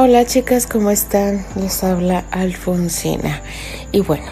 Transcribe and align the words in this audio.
Hola 0.00 0.24
chicas, 0.24 0.68
¿cómo 0.68 0.92
están? 0.92 1.44
Les 1.56 1.82
habla 1.82 2.24
Alfonsina. 2.30 3.42
Y 3.90 3.98
bueno, 3.98 4.30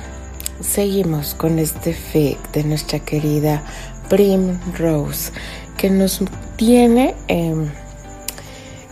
seguimos 0.60 1.34
con 1.34 1.58
este 1.58 1.92
fic 1.92 2.38
de 2.52 2.62
nuestra 2.62 3.00
querida 3.00 3.64
Primrose, 4.08 5.32
que 5.76 5.90
nos 5.90 6.20
tiene 6.54 7.16
em, 7.26 7.68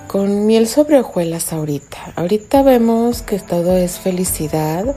con 0.09 0.47
miel 0.47 0.67
sobre 0.67 0.99
hojuelas 0.99 1.53
ahorita. 1.53 2.13
Ahorita 2.17 2.65
vemos 2.65 3.23
que 3.23 3.39
todo 3.39 3.77
es 3.77 4.01
felicidad, 4.01 4.97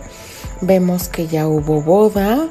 vemos 0.61 1.09
que 1.09 1.27
ya 1.27 1.47
hubo 1.47 1.83
boda, 1.83 2.49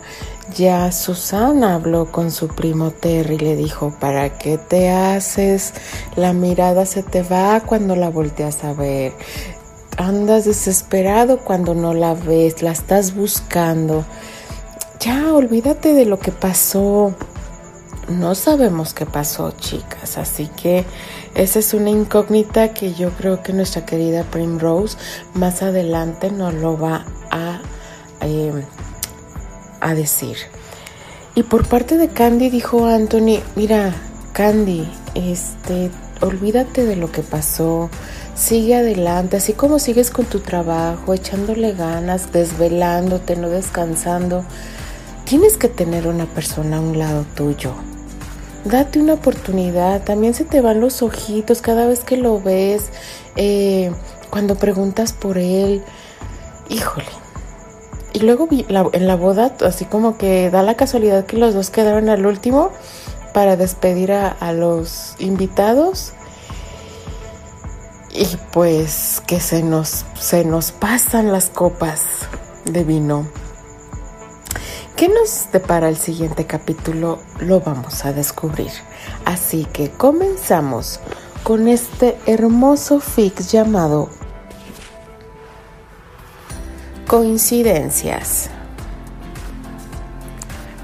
ya 0.54 0.92
Susana 0.92 1.74
habló 1.74 2.10
con 2.12 2.30
su 2.30 2.48
primo 2.48 2.90
Terry 2.90 3.34
y 3.34 3.38
le 3.38 3.56
dijo, 3.56 3.94
¿para 3.98 4.38
qué 4.38 4.58
te 4.58 4.90
haces? 4.90 5.74
La 6.14 6.32
mirada 6.32 6.86
se 6.86 7.02
te 7.02 7.22
va 7.22 7.60
cuando 7.60 7.96
la 7.96 8.08
volteas 8.08 8.64
a 8.64 8.72
ver. 8.72 9.12
Andas 9.96 10.44
desesperado 10.44 11.38
cuando 11.38 11.74
no 11.74 11.94
la 11.94 12.14
ves, 12.14 12.62
la 12.62 12.72
estás 12.72 13.14
buscando. 13.14 14.04
Ya, 15.00 15.32
olvídate 15.32 15.94
de 15.94 16.04
lo 16.06 16.18
que 16.18 16.32
pasó. 16.32 17.14
No 18.08 18.34
sabemos 18.34 18.94
qué 18.94 19.04
pasó, 19.04 19.50
chicas, 19.50 20.16
así 20.16 20.48
que 20.48 20.84
esa 21.34 21.58
es 21.58 21.74
una 21.74 21.90
incógnita 21.90 22.72
que 22.72 22.94
yo 22.94 23.10
creo 23.10 23.42
que 23.42 23.52
nuestra 23.52 23.84
querida 23.84 24.22
Primrose 24.22 24.96
más 25.34 25.62
adelante 25.62 26.30
nos 26.30 26.54
lo 26.54 26.78
va 26.78 27.04
a... 27.30 27.60
Eh, 28.20 28.64
a 29.80 29.94
decir. 29.94 30.36
Y 31.34 31.42
por 31.42 31.68
parte 31.68 31.96
de 31.96 32.08
Candy 32.08 32.48
dijo 32.48 32.86
Anthony, 32.86 33.40
mira, 33.56 33.94
Candy, 34.32 34.88
este, 35.14 35.90
olvídate 36.20 36.84
de 36.84 36.96
lo 36.96 37.12
que 37.12 37.22
pasó, 37.22 37.90
sigue 38.34 38.76
adelante, 38.76 39.36
así 39.36 39.52
como 39.52 39.78
sigues 39.78 40.10
con 40.10 40.24
tu 40.26 40.40
trabajo, 40.40 41.14
echándole 41.14 41.72
ganas, 41.72 42.32
desvelándote, 42.32 43.36
no 43.36 43.48
descansando, 43.48 44.44
tienes 45.24 45.56
que 45.56 45.68
tener 45.68 46.06
una 46.06 46.26
persona 46.26 46.78
a 46.78 46.80
un 46.80 46.98
lado 46.98 47.26
tuyo. 47.34 47.74
Date 48.64 48.98
una 48.98 49.14
oportunidad, 49.14 50.02
también 50.04 50.34
se 50.34 50.44
te 50.44 50.60
van 50.60 50.80
los 50.80 51.02
ojitos 51.02 51.60
cada 51.60 51.86
vez 51.86 52.00
que 52.00 52.16
lo 52.16 52.40
ves, 52.40 52.90
eh, 53.36 53.92
cuando 54.30 54.56
preguntas 54.56 55.12
por 55.12 55.38
él, 55.38 55.82
híjole, 56.68 57.25
y 58.16 58.20
luego 58.20 58.48
en 58.50 59.06
la 59.06 59.14
boda, 59.14 59.54
así 59.60 59.84
como 59.84 60.16
que 60.16 60.48
da 60.48 60.62
la 60.62 60.74
casualidad 60.74 61.26
que 61.26 61.36
los 61.36 61.52
dos 61.52 61.68
quedaron 61.68 62.08
al 62.08 62.24
último 62.24 62.70
para 63.34 63.58
despedir 63.58 64.10
a, 64.10 64.52
los 64.54 65.16
invitados. 65.18 66.14
Y 68.14 68.26
pues 68.54 69.22
que 69.26 69.38
se 69.38 69.62
nos, 69.62 70.06
se 70.18 70.46
nos 70.46 70.72
pasan 70.72 71.30
las 71.30 71.50
copas 71.50 72.26
de 72.64 72.84
vino. 72.84 73.28
¿Qué 74.96 75.10
nos 75.10 75.52
depara 75.52 75.90
el 75.90 75.98
siguiente 75.98 76.46
capítulo? 76.46 77.18
Lo 77.38 77.60
vamos 77.60 78.06
a 78.06 78.14
descubrir. 78.14 78.70
Así 79.26 79.66
que 79.66 79.90
comenzamos 79.90 81.00
con 81.42 81.68
este 81.68 82.16
hermoso 82.24 82.98
fix 83.00 83.52
llamado 83.52 84.08
Coincidencias. 87.06 88.50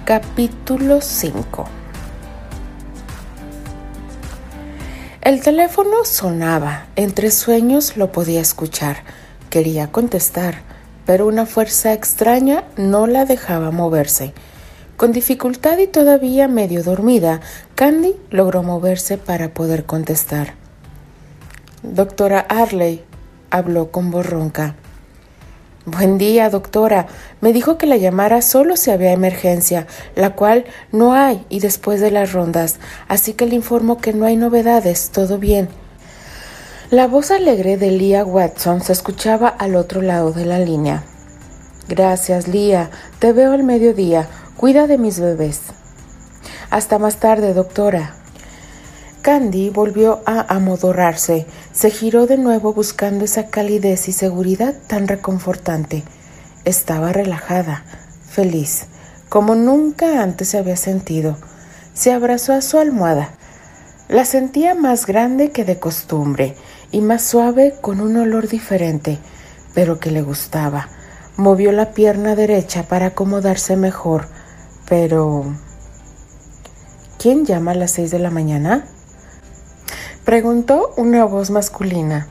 Capítulo 0.05 1.00
5. 1.00 1.65
El 5.21 5.41
teléfono 5.41 6.05
sonaba. 6.05 6.87
Entre 6.94 7.32
sueños 7.32 7.97
lo 7.97 8.12
podía 8.12 8.41
escuchar. 8.41 8.99
Quería 9.50 9.91
contestar, 9.91 10.62
pero 11.06 11.27
una 11.27 11.44
fuerza 11.44 11.93
extraña 11.93 12.62
no 12.77 13.09
la 13.09 13.25
dejaba 13.25 13.72
moverse. 13.72 14.32
Con 14.97 15.11
dificultad 15.11 15.78
y 15.78 15.88
todavía 15.88 16.47
medio 16.47 16.84
dormida, 16.84 17.41
Candy 17.75 18.15
logró 18.31 18.62
moverse 18.62 19.19
para 19.19 19.53
poder 19.53 19.87
contestar. 19.87 20.55
Doctora 21.82 22.47
Arley 22.49 23.03
habló 23.50 23.91
con 23.91 24.12
voz 24.12 24.25
ronca. 24.25 24.77
Buen 25.84 26.16
día, 26.16 26.48
doctora. 26.48 27.09
Me 27.41 27.53
dijo 27.53 27.76
que 27.76 27.87
la 27.87 27.97
llamara 27.97 28.41
solo 28.41 28.76
si 28.76 28.93
había 28.93 29.10
emergencia, 29.10 29.88
la 30.15 30.37
cual 30.37 30.65
no 30.93 31.12
hay 31.12 31.44
y 31.48 31.59
después 31.59 32.00
de 32.00 32.12
las 32.12 32.32
rondas, 32.32 32.78
así 33.09 33.32
que 33.32 33.47
le 33.47 33.56
informo 33.56 33.98
que 33.98 34.12
no 34.12 34.25
hay 34.25 34.37
novedades, 34.37 35.10
todo 35.10 35.38
bien. 35.38 35.69
La 36.91 37.09
voz 37.09 37.32
alegre 37.32 37.78
de 37.78 37.91
Leah 37.91 38.25
Watson 38.25 38.81
se 38.81 38.93
escuchaba 38.93 39.48
al 39.48 39.75
otro 39.75 40.03
lado 40.03 40.31
de 40.31 40.47
la 40.47 40.60
línea. 40.60 41.03
Gracias, 41.88 42.47
Leah. 42.47 42.91
Te 43.19 43.32
veo 43.32 43.53
al 43.53 43.64
mediodía. 43.64 44.28
Cuida 44.56 44.87
de 44.87 44.99
mis 44.99 45.19
bebés. 45.19 45.62
Hasta 46.70 47.00
más 47.00 47.16
tarde, 47.16 47.54
doctora. 47.54 48.22
Candy 49.22 49.71
volvió 49.71 50.21
a 50.27 50.53
amodorrarse, 50.53 51.47
se 51.72 51.91
giró 51.91 52.27
de 52.27 52.37
nuevo 52.37 52.75
buscando 52.75 53.25
esa 53.25 53.47
calidez 53.47 54.09
y 54.09 54.12
seguridad 54.12 54.75
tan 54.88 55.06
reconfortante. 55.06 56.03
Estaba 56.65 57.12
relajada, 57.12 57.84
feliz, 58.28 58.87
como 59.28 59.55
nunca 59.55 60.25
antes 60.25 60.49
se 60.49 60.59
había 60.59 60.77
sentido. 60.77 61.37
Se 61.94 62.12
abrazó 62.12 62.53
a 62.53 62.62
su 62.62 62.78
almohada. 62.78 63.31
La 64.09 64.25
sentía 64.25 64.75
más 64.75 65.06
grande 65.06 65.53
que 65.53 65.65
de 65.65 65.78
costumbre 65.78 66.56
y 66.91 67.00
más 67.00 67.22
suave 67.22 67.77
con 67.81 68.00
un 68.00 68.16
olor 68.16 68.49
diferente, 68.49 69.19
pero 69.72 70.00
que 70.00 70.11
le 70.11 70.22
gustaba. 70.22 70.88
Movió 71.37 71.71
la 71.71 71.93
pierna 71.93 72.34
derecha 72.34 72.88
para 72.88 73.06
acomodarse 73.06 73.77
mejor, 73.77 74.27
pero... 74.88 75.44
¿Quién 77.21 77.47
llama 77.47 77.71
a 77.71 77.77
las 77.77 77.93
seis 77.93 78.11
de 78.11 78.19
la 78.19 78.31
mañana? 78.31 78.84
Preguntó 80.32 80.94
una 80.97 81.26
voz 81.26 81.50
masculina. 81.50 82.26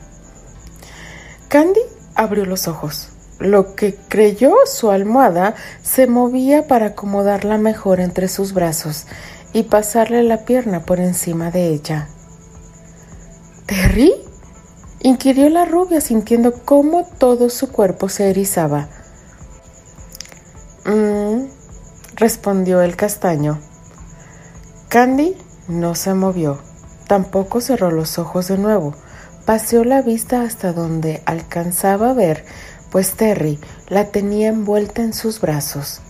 Candy 1.46 1.78
abrió 2.16 2.44
los 2.44 2.66
ojos. 2.66 3.10
Lo 3.38 3.76
que 3.76 3.94
creyó 3.94 4.56
su 4.66 4.90
almohada 4.90 5.54
se 5.84 6.08
movía 6.08 6.66
para 6.66 6.86
acomodarla 6.86 7.58
mejor 7.58 8.00
entre 8.00 8.26
sus 8.26 8.54
brazos 8.54 9.06
y 9.52 9.62
pasarle 9.62 10.24
la 10.24 10.38
pierna 10.38 10.80
por 10.80 10.98
encima 10.98 11.52
de 11.52 11.68
ella. 11.68 12.08
¿Terry? 13.66 14.12
inquirió 14.98 15.48
la 15.48 15.64
rubia 15.64 16.00
sintiendo 16.00 16.54
cómo 16.64 17.06
todo 17.18 17.50
su 17.50 17.70
cuerpo 17.70 18.08
se 18.08 18.30
erizaba. 18.30 18.88
Mmm, 20.86 21.44
respondió 22.16 22.82
el 22.82 22.96
castaño. 22.96 23.60
Candy 24.88 25.36
no 25.68 25.94
se 25.94 26.14
movió. 26.14 26.71
Tampoco 27.12 27.60
cerró 27.60 27.90
los 27.90 28.18
ojos 28.18 28.48
de 28.48 28.56
nuevo. 28.56 28.94
Paseó 29.44 29.84
la 29.84 30.00
vista 30.00 30.40
hasta 30.40 30.72
donde 30.72 31.20
alcanzaba 31.26 32.08
a 32.08 32.14
ver, 32.14 32.42
pues 32.90 33.12
Terry 33.12 33.58
la 33.90 34.06
tenía 34.06 34.48
envuelta 34.48 35.02
en 35.02 35.12
sus 35.12 35.38
brazos. 35.38 36.00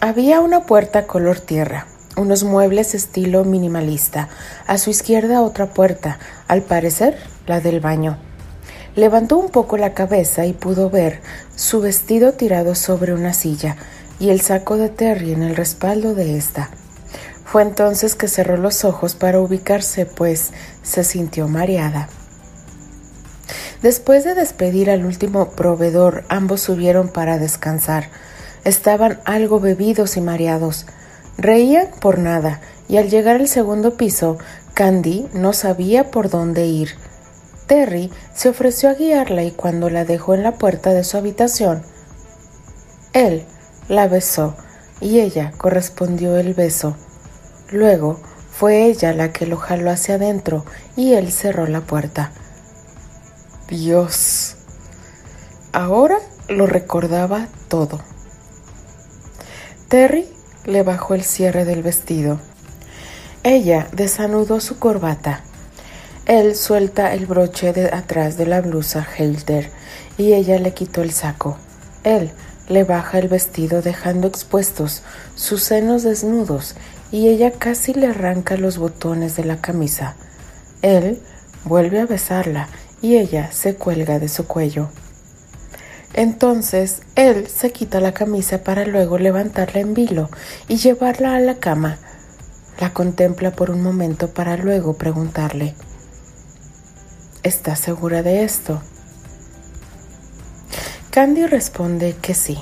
Había 0.00 0.38
una 0.38 0.66
puerta 0.66 1.08
color 1.08 1.40
tierra, 1.40 1.88
unos 2.16 2.44
muebles 2.44 2.94
estilo 2.94 3.42
minimalista, 3.42 4.28
a 4.68 4.78
su 4.78 4.90
izquierda 4.90 5.42
otra 5.42 5.74
puerta, 5.74 6.20
al 6.46 6.62
parecer 6.62 7.18
la 7.48 7.58
del 7.58 7.80
baño. 7.80 8.18
Levantó 8.94 9.36
un 9.36 9.50
poco 9.50 9.78
la 9.78 9.94
cabeza 9.94 10.46
y 10.46 10.52
pudo 10.52 10.90
ver 10.90 11.22
su 11.56 11.80
vestido 11.80 12.34
tirado 12.34 12.76
sobre 12.76 13.14
una 13.14 13.32
silla 13.32 13.76
y 14.20 14.30
el 14.30 14.42
saco 14.42 14.76
de 14.76 14.90
Terry 14.90 15.32
en 15.32 15.42
el 15.42 15.56
respaldo 15.56 16.14
de 16.14 16.38
esta. 16.38 16.70
Fue 17.52 17.60
entonces 17.60 18.14
que 18.14 18.28
cerró 18.28 18.56
los 18.56 18.82
ojos 18.82 19.14
para 19.14 19.38
ubicarse, 19.38 20.06
pues 20.06 20.52
se 20.82 21.04
sintió 21.04 21.48
mareada. 21.48 22.08
Después 23.82 24.24
de 24.24 24.34
despedir 24.34 24.88
al 24.90 25.04
último 25.04 25.50
proveedor, 25.50 26.24
ambos 26.30 26.62
subieron 26.62 27.08
para 27.08 27.36
descansar. 27.36 28.08
Estaban 28.64 29.20
algo 29.26 29.60
bebidos 29.60 30.16
y 30.16 30.22
mareados. 30.22 30.86
Reían 31.36 31.88
por 32.00 32.18
nada, 32.18 32.62
y 32.88 32.96
al 32.96 33.10
llegar 33.10 33.36
al 33.36 33.48
segundo 33.48 33.98
piso, 33.98 34.38
Candy 34.72 35.28
no 35.34 35.52
sabía 35.52 36.10
por 36.10 36.30
dónde 36.30 36.64
ir. 36.64 36.96
Terry 37.66 38.10
se 38.34 38.48
ofreció 38.48 38.88
a 38.88 38.94
guiarla 38.94 39.42
y 39.42 39.50
cuando 39.50 39.90
la 39.90 40.06
dejó 40.06 40.32
en 40.32 40.42
la 40.42 40.52
puerta 40.52 40.94
de 40.94 41.04
su 41.04 41.18
habitación, 41.18 41.82
él 43.12 43.44
la 43.88 44.08
besó 44.08 44.56
y 45.02 45.20
ella 45.20 45.52
correspondió 45.58 46.38
el 46.38 46.54
beso. 46.54 46.96
Luego 47.72 48.20
fue 48.50 48.84
ella 48.84 49.14
la 49.14 49.32
que 49.32 49.46
lo 49.46 49.56
jaló 49.56 49.90
hacia 49.90 50.16
adentro 50.16 50.66
y 50.94 51.14
él 51.14 51.32
cerró 51.32 51.66
la 51.66 51.80
puerta. 51.80 52.30
Dios. 53.66 54.56
Ahora 55.72 56.18
lo 56.48 56.66
recordaba 56.66 57.48
todo. 57.68 58.00
Terry 59.88 60.28
le 60.66 60.82
bajó 60.82 61.14
el 61.14 61.24
cierre 61.24 61.64
del 61.64 61.82
vestido. 61.82 62.40
Ella 63.42 63.88
desanudó 63.92 64.60
su 64.60 64.78
corbata. 64.78 65.40
Él 66.26 66.54
suelta 66.54 67.14
el 67.14 67.24
broche 67.24 67.72
de 67.72 67.86
atrás 67.86 68.36
de 68.36 68.46
la 68.46 68.60
blusa 68.60 69.06
Helder 69.16 69.70
y 70.18 70.34
ella 70.34 70.58
le 70.58 70.74
quitó 70.74 71.00
el 71.00 71.10
saco. 71.10 71.56
Él 72.04 72.30
le 72.68 72.84
baja 72.84 73.18
el 73.18 73.28
vestido 73.28 73.80
dejando 73.80 74.28
expuestos 74.28 75.02
sus 75.34 75.62
senos 75.62 76.02
desnudos 76.02 76.76
y 77.12 77.28
ella 77.28 77.52
casi 77.52 77.94
le 77.94 78.08
arranca 78.08 78.56
los 78.56 78.78
botones 78.78 79.36
de 79.36 79.44
la 79.44 79.60
camisa. 79.60 80.16
Él 80.80 81.20
vuelve 81.64 82.00
a 82.00 82.06
besarla 82.06 82.68
y 83.00 83.18
ella 83.18 83.52
se 83.52 83.76
cuelga 83.76 84.18
de 84.18 84.28
su 84.28 84.46
cuello. 84.46 84.88
Entonces 86.14 87.02
él 87.14 87.46
se 87.46 87.70
quita 87.70 88.00
la 88.00 88.12
camisa 88.12 88.64
para 88.64 88.84
luego 88.84 89.18
levantarla 89.18 89.80
en 89.80 89.94
vilo 89.94 90.30
y 90.68 90.76
llevarla 90.76 91.36
a 91.36 91.40
la 91.40 91.58
cama. 91.58 91.98
La 92.80 92.92
contempla 92.92 93.52
por 93.52 93.70
un 93.70 93.82
momento 93.82 94.28
para 94.28 94.56
luego 94.56 94.94
preguntarle, 94.94 95.74
¿Estás 97.42 97.80
segura 97.80 98.22
de 98.22 98.44
esto? 98.44 98.80
Candy 101.10 101.46
responde 101.46 102.14
que 102.22 102.34
sí. 102.34 102.56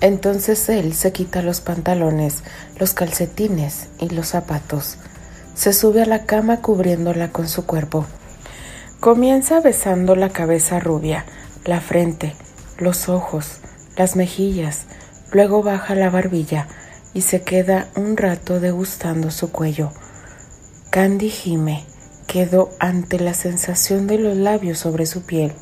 Entonces 0.00 0.68
él 0.68 0.92
se 0.92 1.12
quita 1.12 1.40
los 1.40 1.60
pantalones, 1.60 2.42
los 2.78 2.94
calcetines 2.94 3.88
y 3.98 4.08
los 4.10 4.28
zapatos. 4.28 4.98
Se 5.54 5.72
sube 5.72 6.02
a 6.02 6.06
la 6.06 6.24
cama 6.24 6.60
cubriéndola 6.60 7.30
con 7.30 7.48
su 7.48 7.66
cuerpo. 7.66 8.06
Comienza 9.00 9.60
besando 9.60 10.16
la 10.16 10.30
cabeza 10.30 10.80
rubia, 10.80 11.24
la 11.64 11.80
frente, 11.80 12.34
los 12.78 13.08
ojos, 13.08 13.58
las 13.96 14.16
mejillas, 14.16 14.86
luego 15.32 15.62
baja 15.62 15.94
la 15.94 16.10
barbilla 16.10 16.68
y 17.14 17.22
se 17.22 17.42
queda 17.42 17.88
un 17.96 18.16
rato 18.16 18.60
degustando 18.60 19.30
su 19.30 19.50
cuello. 19.50 19.92
Candy 20.90 21.30
gime, 21.30 21.84
quedó 22.26 22.70
ante 22.78 23.18
la 23.18 23.34
sensación 23.34 24.06
de 24.06 24.18
los 24.18 24.36
labios 24.36 24.78
sobre 24.78 25.06
su 25.06 25.22
piel. 25.22 25.52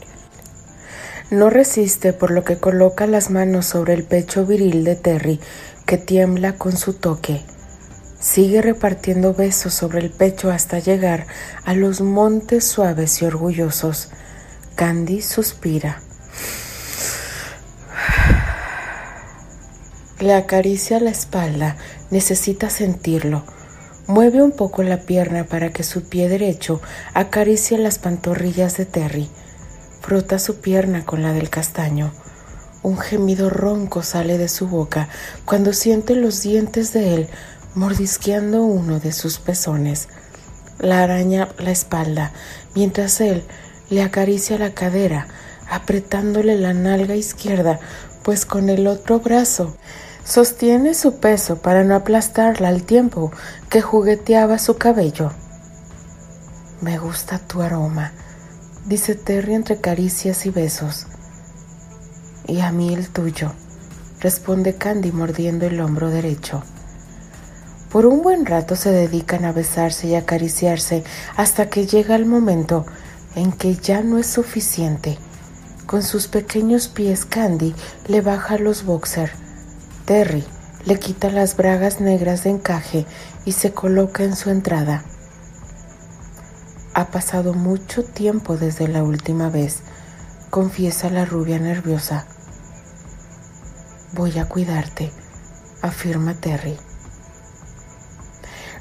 No 1.30 1.50
resiste 1.50 2.12
por 2.12 2.30
lo 2.30 2.44
que 2.44 2.58
coloca 2.58 3.06
las 3.06 3.30
manos 3.30 3.66
sobre 3.66 3.94
el 3.94 4.04
pecho 4.04 4.46
viril 4.46 4.84
de 4.84 4.94
Terry, 4.94 5.40
que 5.86 5.98
tiembla 5.98 6.54
con 6.56 6.76
su 6.76 6.94
toque. 6.94 7.42
Sigue 8.18 8.60
repartiendo 8.60 9.34
besos 9.34 9.72
sobre 9.72 10.00
el 10.00 10.10
pecho 10.10 10.50
hasta 10.50 10.80
llegar 10.80 11.26
a 11.64 11.74
los 11.74 12.00
montes 12.00 12.66
suaves 12.66 13.22
y 13.22 13.24
orgullosos. 13.24 14.10
Candy 14.74 15.22
suspira. 15.22 16.02
Le 20.18 20.34
acaricia 20.34 20.98
la 20.98 21.10
espalda, 21.10 21.76
necesita 22.10 22.68
sentirlo. 22.68 23.44
Mueve 24.08 24.42
un 24.42 24.52
poco 24.52 24.82
la 24.82 25.02
pierna 25.02 25.44
para 25.44 25.72
que 25.72 25.84
su 25.84 26.08
pie 26.08 26.28
derecho 26.28 26.80
acaricie 27.14 27.78
las 27.78 27.98
pantorrillas 27.98 28.76
de 28.76 28.86
Terry. 28.86 29.28
Frota 30.00 30.38
su 30.38 30.60
pierna 30.60 31.04
con 31.04 31.22
la 31.22 31.32
del 31.32 31.50
castaño. 31.50 32.12
Un 32.82 32.98
gemido 32.98 33.50
ronco 33.50 34.02
sale 34.02 34.38
de 34.38 34.48
su 34.48 34.68
boca 34.68 35.08
cuando 35.44 35.72
siente 35.72 36.14
los 36.14 36.42
dientes 36.42 36.92
de 36.92 37.14
él 37.14 37.28
mordisqueando 37.74 38.62
uno 38.64 39.00
de 39.00 39.12
sus 39.12 39.38
pezones. 39.38 40.08
La 40.78 41.02
araña 41.02 41.48
la 41.58 41.70
espalda 41.70 42.32
mientras 42.74 43.20
él 43.20 43.44
le 43.90 44.02
acaricia 44.02 44.58
la 44.58 44.72
cadera, 44.72 45.28
apretándole 45.70 46.56
la 46.56 46.74
nalga 46.74 47.14
izquierda, 47.14 47.78
pues 48.22 48.46
con 48.46 48.68
el 48.68 48.86
otro 48.86 49.20
brazo 49.20 49.76
sostiene 50.24 50.94
su 50.94 51.20
peso 51.20 51.56
para 51.56 51.84
no 51.84 51.94
aplastarla 51.94 52.68
al 52.68 52.82
tiempo 52.82 53.30
que 53.70 53.80
jugueteaba 53.80 54.58
su 54.58 54.76
cabello. 54.76 55.32
Me 56.80 56.98
gusta 56.98 57.38
tu 57.38 57.62
aroma, 57.62 58.12
dice 58.86 59.14
Terry 59.14 59.54
entre 59.54 59.80
caricias 59.80 60.44
y 60.46 60.50
besos. 60.50 61.06
Y 62.46 62.60
a 62.60 62.72
mí 62.72 62.94
el 62.94 63.08
tuyo, 63.08 63.52
responde 64.20 64.74
Candy 64.76 65.12
mordiendo 65.12 65.66
el 65.66 65.80
hombro 65.80 66.10
derecho. 66.10 66.62
Por 67.90 68.06
un 68.06 68.22
buen 68.22 68.46
rato 68.46 68.76
se 68.76 68.90
dedican 68.90 69.44
a 69.44 69.52
besarse 69.52 70.06
y 70.06 70.14
acariciarse 70.14 71.04
hasta 71.36 71.68
que 71.68 71.86
llega 71.86 72.14
el 72.14 72.26
momento 72.26 72.84
en 73.34 73.52
que 73.52 73.74
ya 73.74 74.02
no 74.02 74.18
es 74.18 74.26
suficiente. 74.26 75.18
Con 75.86 76.02
sus 76.02 76.26
pequeños 76.26 76.88
pies 76.88 77.24
Candy 77.24 77.74
le 78.08 78.20
baja 78.20 78.58
los 78.58 78.84
boxer 78.84 79.30
Terry 80.04 80.44
le 80.84 81.00
quita 81.00 81.30
las 81.30 81.56
bragas 81.56 82.00
negras 82.00 82.44
de 82.44 82.50
encaje 82.50 83.06
y 83.44 83.52
se 83.52 83.72
coloca 83.72 84.22
en 84.22 84.36
su 84.36 84.50
entrada. 84.50 85.04
Ha 86.94 87.06
pasado 87.08 87.54
mucho 87.54 88.04
tiempo 88.04 88.56
desde 88.56 88.86
la 88.86 89.02
última 89.02 89.50
vez, 89.50 89.80
confiesa 90.50 91.10
la 91.10 91.24
rubia 91.24 91.58
nerviosa. 91.58 92.26
Voy 94.16 94.38
a 94.38 94.48
cuidarte, 94.48 95.12
afirma 95.82 96.32
Terry. 96.32 96.74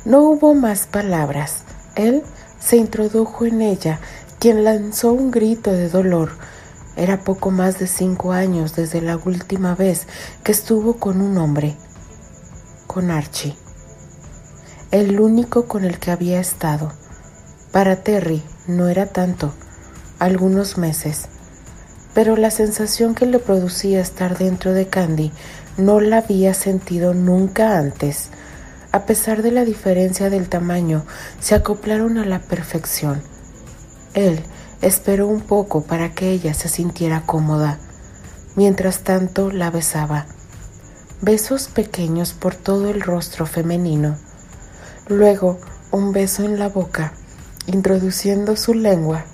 No 0.05 0.21
hubo 0.21 0.55
más 0.55 0.87
palabras. 0.87 1.63
Él 1.97 2.23
se 2.57 2.77
introdujo 2.77 3.45
en 3.45 3.61
ella, 3.61 3.99
quien 4.39 4.63
lanzó 4.63 5.11
un 5.11 5.31
grito 5.31 5.73
de 5.73 5.89
dolor 5.89 6.31
era 6.95 7.25
poco 7.25 7.51
más 7.51 7.79
de 7.79 7.87
cinco 7.87 8.31
años 8.31 8.77
desde 8.77 9.01
la 9.01 9.17
última 9.17 9.75
vez 9.75 10.07
que 10.45 10.53
estuvo 10.53 10.99
con 10.99 11.19
un 11.19 11.37
hombre, 11.37 11.75
con 12.87 13.11
Archie, 13.11 13.57
el 14.91 15.19
único 15.19 15.67
con 15.67 15.83
el 15.83 15.99
que 15.99 16.11
había 16.11 16.39
estado. 16.39 16.93
Para 17.73 18.03
Terry 18.03 18.41
no 18.67 18.87
era 18.87 19.07
tanto, 19.07 19.53
algunos 20.17 20.77
meses, 20.77 21.27
pero 22.15 22.35
la 22.35 22.49
sensación 22.49 23.13
que 23.13 23.27
le 23.27 23.37
producía 23.37 24.01
estar 24.01 24.39
dentro 24.39 24.73
de 24.73 24.87
Candy 24.87 25.31
no 25.77 25.99
la 25.99 26.17
había 26.17 26.55
sentido 26.55 27.13
nunca 27.13 27.77
antes. 27.77 28.29
A 28.91 29.05
pesar 29.05 29.43
de 29.43 29.51
la 29.51 29.65
diferencia 29.65 30.31
del 30.31 30.49
tamaño, 30.49 31.05
se 31.39 31.53
acoplaron 31.53 32.17
a 32.17 32.25
la 32.25 32.39
perfección. 32.39 33.21
Él 34.15 34.41
Esperó 34.85 35.27
un 35.27 35.41
poco 35.41 35.83
para 35.83 36.13
que 36.13 36.29
ella 36.29 36.53
se 36.53 36.69
sintiera 36.69 37.23
cómoda. 37.25 37.79
Mientras 38.55 38.99
tanto 38.99 39.49
la 39.51 39.71
besaba. 39.71 40.27
Besos 41.21 41.69
pequeños 41.69 42.33
por 42.33 42.55
todo 42.55 42.89
el 42.89 43.01
rostro 43.01 43.45
femenino. 43.45 44.15
Luego 45.07 45.59
un 45.91 46.11
beso 46.11 46.43
en 46.43 46.59
la 46.59 46.69
boca, 46.69 47.13
introduciendo 47.67 48.55
su 48.55 48.73
lengua, 48.73 49.25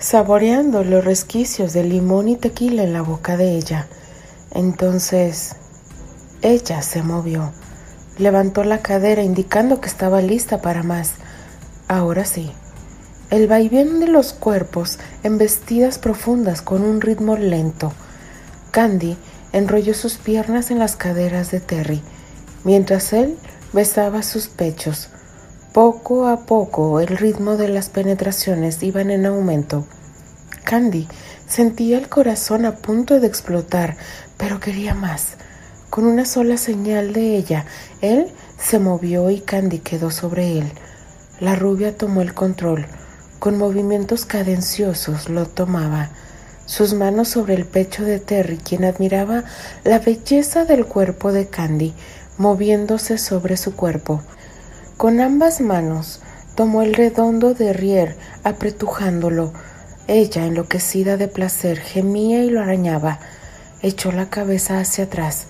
saboreando 0.00 0.82
los 0.82 1.04
resquicios 1.04 1.72
de 1.72 1.84
limón 1.84 2.28
y 2.28 2.36
tequila 2.36 2.82
en 2.82 2.92
la 2.92 3.02
boca 3.02 3.36
de 3.36 3.56
ella. 3.56 3.86
Entonces 4.50 5.54
ella 6.42 6.82
se 6.82 7.04
movió, 7.04 7.52
levantó 8.18 8.64
la 8.64 8.82
cadera 8.82 9.22
indicando 9.22 9.80
que 9.80 9.88
estaba 9.88 10.20
lista 10.20 10.60
para 10.60 10.82
más. 10.82 11.12
Ahora 11.86 12.24
sí 12.24 12.50
el 13.30 13.46
vaivén 13.46 14.00
de 14.00 14.08
los 14.08 14.32
cuerpos 14.32 14.98
en 15.22 15.38
vestidas 15.38 15.98
profundas 15.98 16.62
con 16.62 16.82
un 16.82 17.00
ritmo 17.00 17.36
lento. 17.36 17.92
Candy 18.72 19.16
enrolló 19.52 19.94
sus 19.94 20.16
piernas 20.16 20.72
en 20.72 20.80
las 20.80 20.96
caderas 20.96 21.52
de 21.52 21.60
Terry, 21.60 22.02
mientras 22.64 23.12
él 23.12 23.38
besaba 23.72 24.24
sus 24.24 24.48
pechos. 24.48 25.10
Poco 25.72 26.26
a 26.26 26.46
poco 26.46 27.00
el 27.00 27.08
ritmo 27.08 27.56
de 27.56 27.68
las 27.68 27.88
penetraciones 27.88 28.82
iban 28.82 29.10
en 29.10 29.26
aumento. 29.26 29.86
Candy 30.64 31.06
sentía 31.46 31.98
el 31.98 32.08
corazón 32.08 32.64
a 32.66 32.76
punto 32.76 33.20
de 33.20 33.26
explotar, 33.26 33.96
pero 34.36 34.60
quería 34.60 34.94
más. 34.94 35.34
Con 35.88 36.06
una 36.06 36.24
sola 36.24 36.56
señal 36.56 37.12
de 37.12 37.36
ella, 37.36 37.66
él 38.00 38.26
se 38.58 38.78
movió 38.78 39.30
y 39.30 39.40
Candy 39.40 39.78
quedó 39.78 40.10
sobre 40.10 40.58
él. 40.58 40.72
La 41.40 41.54
rubia 41.54 41.96
tomó 41.96 42.20
el 42.22 42.34
control 42.34 42.86
con 43.40 43.56
movimientos 43.56 44.26
cadenciosos 44.26 45.30
lo 45.30 45.46
tomaba, 45.46 46.10
sus 46.66 46.92
manos 46.92 47.28
sobre 47.28 47.54
el 47.54 47.64
pecho 47.64 48.04
de 48.04 48.20
Terry, 48.20 48.58
quien 48.58 48.84
admiraba 48.84 49.44
la 49.82 49.98
belleza 49.98 50.66
del 50.66 50.84
cuerpo 50.84 51.32
de 51.32 51.48
Candy, 51.48 51.94
moviéndose 52.36 53.16
sobre 53.16 53.56
su 53.56 53.74
cuerpo. 53.74 54.22
Con 55.00 55.18
ambas 55.20 55.62
manos 55.62 56.20
tomó 56.56 56.82
el 56.82 56.92
redondo 56.92 57.54
de 57.54 57.72
Rier, 57.72 58.18
apretujándolo. 58.44 59.50
Ella, 60.08 60.44
enloquecida 60.44 61.16
de 61.16 61.26
placer, 61.26 61.78
gemía 61.78 62.44
y 62.44 62.50
lo 62.50 62.60
arañaba. 62.60 63.18
Echó 63.80 64.12
la 64.12 64.28
cabeza 64.28 64.78
hacia 64.78 65.04
atrás, 65.04 65.46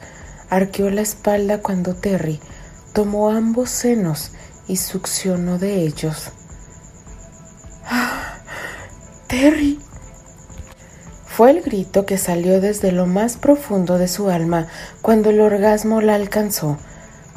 arqueó 0.51 0.89
la 0.91 1.01
espalda 1.01 1.59
cuando 1.63 1.97
Terry 1.97 2.39
tomó 2.93 3.31
ambos 3.31 3.71
senos 3.71 4.31
y 4.69 4.77
succionó 4.77 5.59
de 5.59 5.83
ellos. 5.83 6.31
Terry. 9.27 9.81
Fue 11.27 11.51
el 11.51 11.63
grito 11.63 12.07
que 12.07 12.19
salió 12.19 12.61
desde 12.61 12.93
lo 12.93 13.07
más 13.07 13.37
profundo 13.37 13.99
de 13.99 14.07
su 14.07 14.31
alma 14.31 14.69
cuando 15.03 15.31
el 15.31 15.41
orgasmo 15.41 16.01
la 16.01 16.15
alcanzó. 16.15 16.79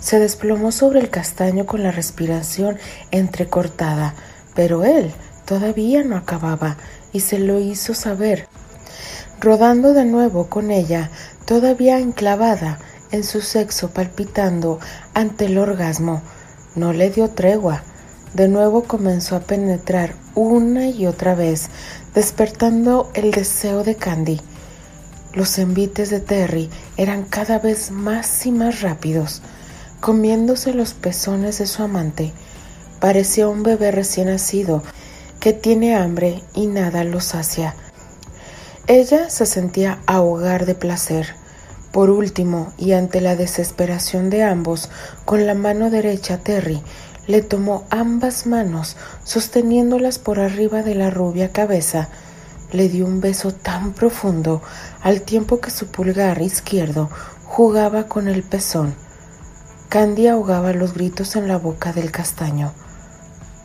Se 0.03 0.19
desplomó 0.19 0.73
sobre 0.73 0.99
el 0.99 1.09
castaño 1.09 1.65
con 1.65 1.81
la 1.81 1.89
respiración 1.89 2.77
entrecortada, 3.11 4.15
pero 4.53 4.83
él 4.83 5.13
todavía 5.45 6.03
no 6.03 6.17
acababa 6.17 6.75
y 7.13 7.21
se 7.21 7.39
lo 7.39 7.61
hizo 7.61 7.93
saber, 7.93 8.49
rodando 9.39 9.93
de 9.93 10.03
nuevo 10.03 10.49
con 10.49 10.71
ella, 10.71 11.09
todavía 11.45 11.99
enclavada 11.99 12.79
en 13.11 13.23
su 13.23 13.39
sexo 13.39 13.91
palpitando 13.91 14.77
ante 15.13 15.45
el 15.45 15.57
orgasmo. 15.57 16.21
No 16.75 16.91
le 16.91 17.09
dio 17.09 17.29
tregua. 17.29 17.83
De 18.33 18.49
nuevo 18.49 18.83
comenzó 18.83 19.37
a 19.37 19.39
penetrar 19.39 20.15
una 20.35 20.89
y 20.89 21.07
otra 21.07 21.33
vez, 21.33 21.69
despertando 22.13 23.09
el 23.13 23.31
deseo 23.31 23.85
de 23.85 23.95
Candy. 23.95 24.41
Los 25.31 25.57
envites 25.59 26.09
de 26.09 26.19
Terry 26.19 26.69
eran 26.97 27.23
cada 27.23 27.57
vez 27.57 27.89
más 27.89 28.45
y 28.45 28.51
más 28.51 28.81
rápidos, 28.81 29.41
comiéndose 30.03 30.73
los 30.73 30.93
pezones 30.93 31.59
de 31.59 31.65
su 31.65 31.81
amante. 31.81 32.33
Parecía 32.99 33.47
un 33.47 33.63
bebé 33.63 33.89
recién 33.89 34.27
nacido 34.27 34.83
que 35.39 35.53
tiene 35.53 35.95
hambre 35.95 36.43
y 36.53 36.67
nada 36.67 37.05
lo 37.05 37.21
sacia. 37.21 37.73
Ella 38.87 39.29
se 39.29 39.45
sentía 39.45 39.99
ahogar 40.05 40.65
de 40.65 40.75
placer. 40.75 41.27
Por 41.93 42.09
último, 42.09 42.73
y 42.77 42.91
ante 42.91 43.21
la 43.21 43.37
desesperación 43.37 44.29
de 44.29 44.43
ambos, 44.43 44.89
con 45.23 45.47
la 45.47 45.53
mano 45.53 45.89
derecha 45.89 46.37
Terry 46.37 46.81
le 47.25 47.41
tomó 47.41 47.85
ambas 47.89 48.45
manos, 48.45 48.97
sosteniéndolas 49.23 50.19
por 50.19 50.41
arriba 50.41 50.83
de 50.83 50.95
la 50.95 51.11
rubia 51.11 51.53
cabeza. 51.53 52.09
Le 52.73 52.89
dio 52.89 53.05
un 53.05 53.21
beso 53.21 53.53
tan 53.53 53.93
profundo, 53.93 54.61
al 55.01 55.21
tiempo 55.21 55.61
que 55.61 55.71
su 55.71 55.87
pulgar 55.87 56.41
izquierdo 56.41 57.09
jugaba 57.45 58.09
con 58.09 58.27
el 58.27 58.43
pezón. 58.43 58.95
Candy 59.93 60.25
ahogaba 60.25 60.73
los 60.73 60.95
gritos 60.95 61.35
en 61.35 61.47
la 61.47 61.59
boca 61.59 61.93
del 61.93 62.09
castaño. 62.09 62.73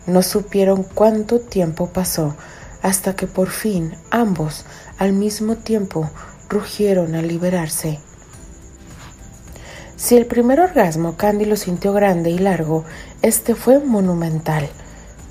No 0.06 0.22
supieron 0.22 0.82
cuánto 0.82 1.40
tiempo 1.40 1.88
pasó 1.88 2.36
hasta 2.82 3.16
que 3.16 3.26
por 3.26 3.48
fin 3.48 3.94
ambos 4.10 4.66
al 4.98 5.14
mismo 5.14 5.56
tiempo 5.56 6.10
rugieron 6.50 7.14
al 7.14 7.28
liberarse. 7.28 7.98
Si 9.96 10.18
el 10.18 10.26
primer 10.26 10.60
orgasmo 10.60 11.16
Candy 11.16 11.46
lo 11.46 11.56
sintió 11.56 11.94
grande 11.94 12.28
y 12.28 12.38
largo, 12.38 12.84
este 13.22 13.54
fue 13.54 13.78
monumental. 13.78 14.68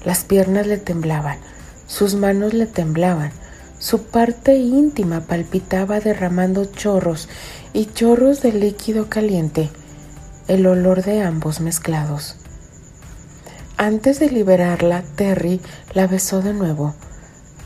Las 0.03 0.23
piernas 0.23 0.65
le 0.65 0.77
temblaban, 0.77 1.37
sus 1.85 2.15
manos 2.15 2.55
le 2.55 2.65
temblaban, 2.65 3.29
su 3.77 4.01
parte 4.01 4.55
íntima 4.55 5.21
palpitaba 5.21 5.99
derramando 5.99 6.65
chorros 6.65 7.29
y 7.71 7.85
chorros 7.85 8.41
de 8.41 8.51
líquido 8.51 9.09
caliente, 9.09 9.69
el 10.47 10.65
olor 10.67 11.03
de 11.03 11.21
ambos 11.21 11.59
mezclados. 11.59 12.35
Antes 13.77 14.19
de 14.19 14.29
liberarla, 14.29 15.03
Terry 15.15 15.61
la 15.93 16.07
besó 16.07 16.41
de 16.41 16.53
nuevo 16.53 16.95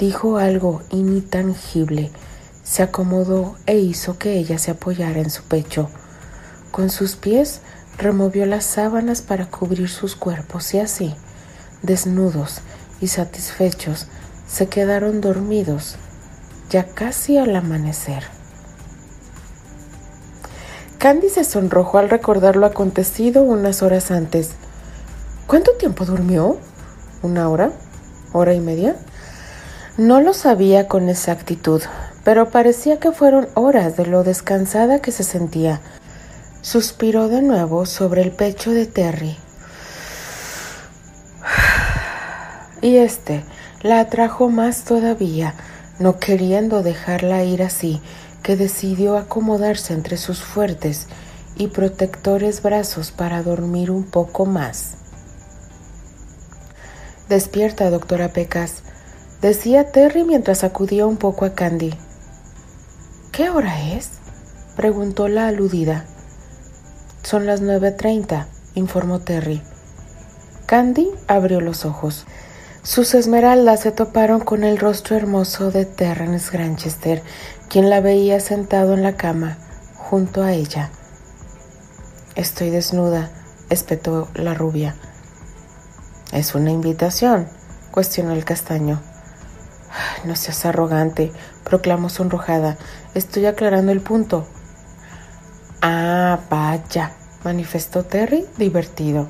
dijo 0.02 0.40
algo 0.40 0.82
intangible, 0.90 2.12
se 2.64 2.82
acomodó 2.82 3.56
e 3.68 3.78
hizo 3.78 4.18
que 4.18 4.34
ella 4.34 4.58
se 4.58 4.72
apoyara 4.72 5.20
en 5.20 5.30
su 5.30 5.44
pecho. 5.44 5.90
Con 6.72 6.90
sus 6.90 7.16
pies 7.16 7.62
removió 8.00 8.48
las 8.48 8.66
sábanas 8.66 9.22
para 9.22 9.46
cubrir 9.46 9.90
sus 9.90 10.16
cuerpos 10.16 10.74
y 10.74 10.80
así, 10.80 11.14
desnudos 11.84 12.62
y 13.00 13.10
satisfechos, 13.10 14.08
se 14.48 14.70
quedaron 14.70 15.22
dormidos, 15.22 15.98
ya 16.72 16.88
casi 16.88 17.38
al 17.38 17.56
amanecer. 17.56 18.24
Candy 21.02 21.30
se 21.30 21.44
sonrojó 21.44 21.98
al 21.98 22.12
recordar 22.12 22.56
lo 22.56 22.68
acontecido 22.68 23.42
unas 23.42 23.82
horas 23.82 24.12
antes. 24.12 24.52
¿Cuánto 25.48 25.72
tiempo 25.72 26.06
durmió? 26.06 26.60
¿Una 27.24 27.50
hora? 27.50 27.72
¿Hora 28.34 28.54
y 28.54 28.60
media? 28.60 28.96
No 29.98 30.22
lo 30.22 30.36
sabía 30.36 30.88
con 30.88 31.10
exactitud, 31.10 31.82
pero 32.24 32.52
parecía 32.52 33.00
que 33.00 33.12
fueron 33.12 33.48
horas 33.56 33.98
de 33.98 34.06
lo 34.06 34.24
descansada 34.24 35.00
que 35.00 35.12
se 35.12 35.24
sentía. 35.24 35.82
Suspiró 36.62 37.30
de 37.30 37.42
nuevo 37.42 37.88
sobre 37.88 38.22
el 38.22 38.30
pecho 38.30 38.70
de 38.70 38.86
Terry. 38.86 39.36
Y 42.84 42.98
este 42.98 43.44
la 43.82 44.02
atrajo 44.02 44.50
más 44.50 44.84
todavía, 44.84 45.56
no 45.98 46.20
queriendo 46.20 46.84
dejarla 46.84 47.44
ir 47.44 47.64
así, 47.64 48.04
que 48.44 48.56
decidió 48.56 49.18
acomodarse 49.18 49.94
entre 49.94 50.18
sus 50.18 50.42
fuertes 50.42 51.08
y 51.56 51.68
protectores 51.68 52.62
brazos 52.62 53.12
para 53.12 53.44
dormir 53.44 53.92
un 53.92 54.04
poco 54.04 54.46
más. 54.46 54.98
Despierta, 57.30 57.90
doctora 57.90 58.34
Pecas 58.34 58.84
decía 59.42 59.92
Terry 59.92 60.24
mientras 60.24 60.64
acudía 60.64 61.06
un 61.06 61.18
poco 61.18 61.46
a 61.46 61.54
Candy. 61.54 61.94
¿Qué 63.32 63.50
hora 63.50 63.94
es? 63.94 64.10
preguntó 64.76 65.28
la 65.28 65.48
aludida. 65.48 66.06
Son 67.24 67.46
las 67.46 67.62
nueve 67.62 67.92
treinta, 67.92 68.48
informó 68.76 69.20
Terry. 69.20 69.62
Candy 70.66 71.10
abrió 71.28 71.62
los 71.62 71.86
ojos. 71.86 72.26
Sus 72.84 73.14
esmeraldas 73.14 73.82
se 73.82 73.92
toparon 73.92 74.40
con 74.40 74.64
el 74.64 74.80
rostro 74.80 75.16
hermoso 75.16 75.70
de 75.70 75.86
Terrence 75.86 76.50
Granchester, 76.52 77.22
quien 77.70 77.92
la 77.92 78.02
veía 78.02 78.40
sentado 78.40 78.96
en 78.96 79.04
la 79.04 79.16
cama, 79.16 79.60
junto 79.96 80.42
a 80.42 80.54
ella. 80.54 80.90
Estoy 82.36 82.72
desnuda, 82.72 83.30
espetó 83.70 84.30
la 84.34 84.56
rubia. 84.56 84.96
Es 86.32 86.56
una 86.56 86.72
invitación, 86.72 87.48
cuestionó 87.92 88.32
el 88.32 88.46
castaño. 88.46 89.00
No 90.24 90.36
seas 90.36 90.66
arrogante, 90.66 91.32
proclamó 91.64 92.10
sonrojada. 92.10 92.78
Estoy 93.14 93.46
aclarando 93.46 93.92
el 93.92 94.02
punto. 94.02 94.48
Ah, 95.84 96.40
vaya, 96.50 97.12
manifestó 97.44 98.06
Terry, 98.06 98.48
divertido. 98.58 99.28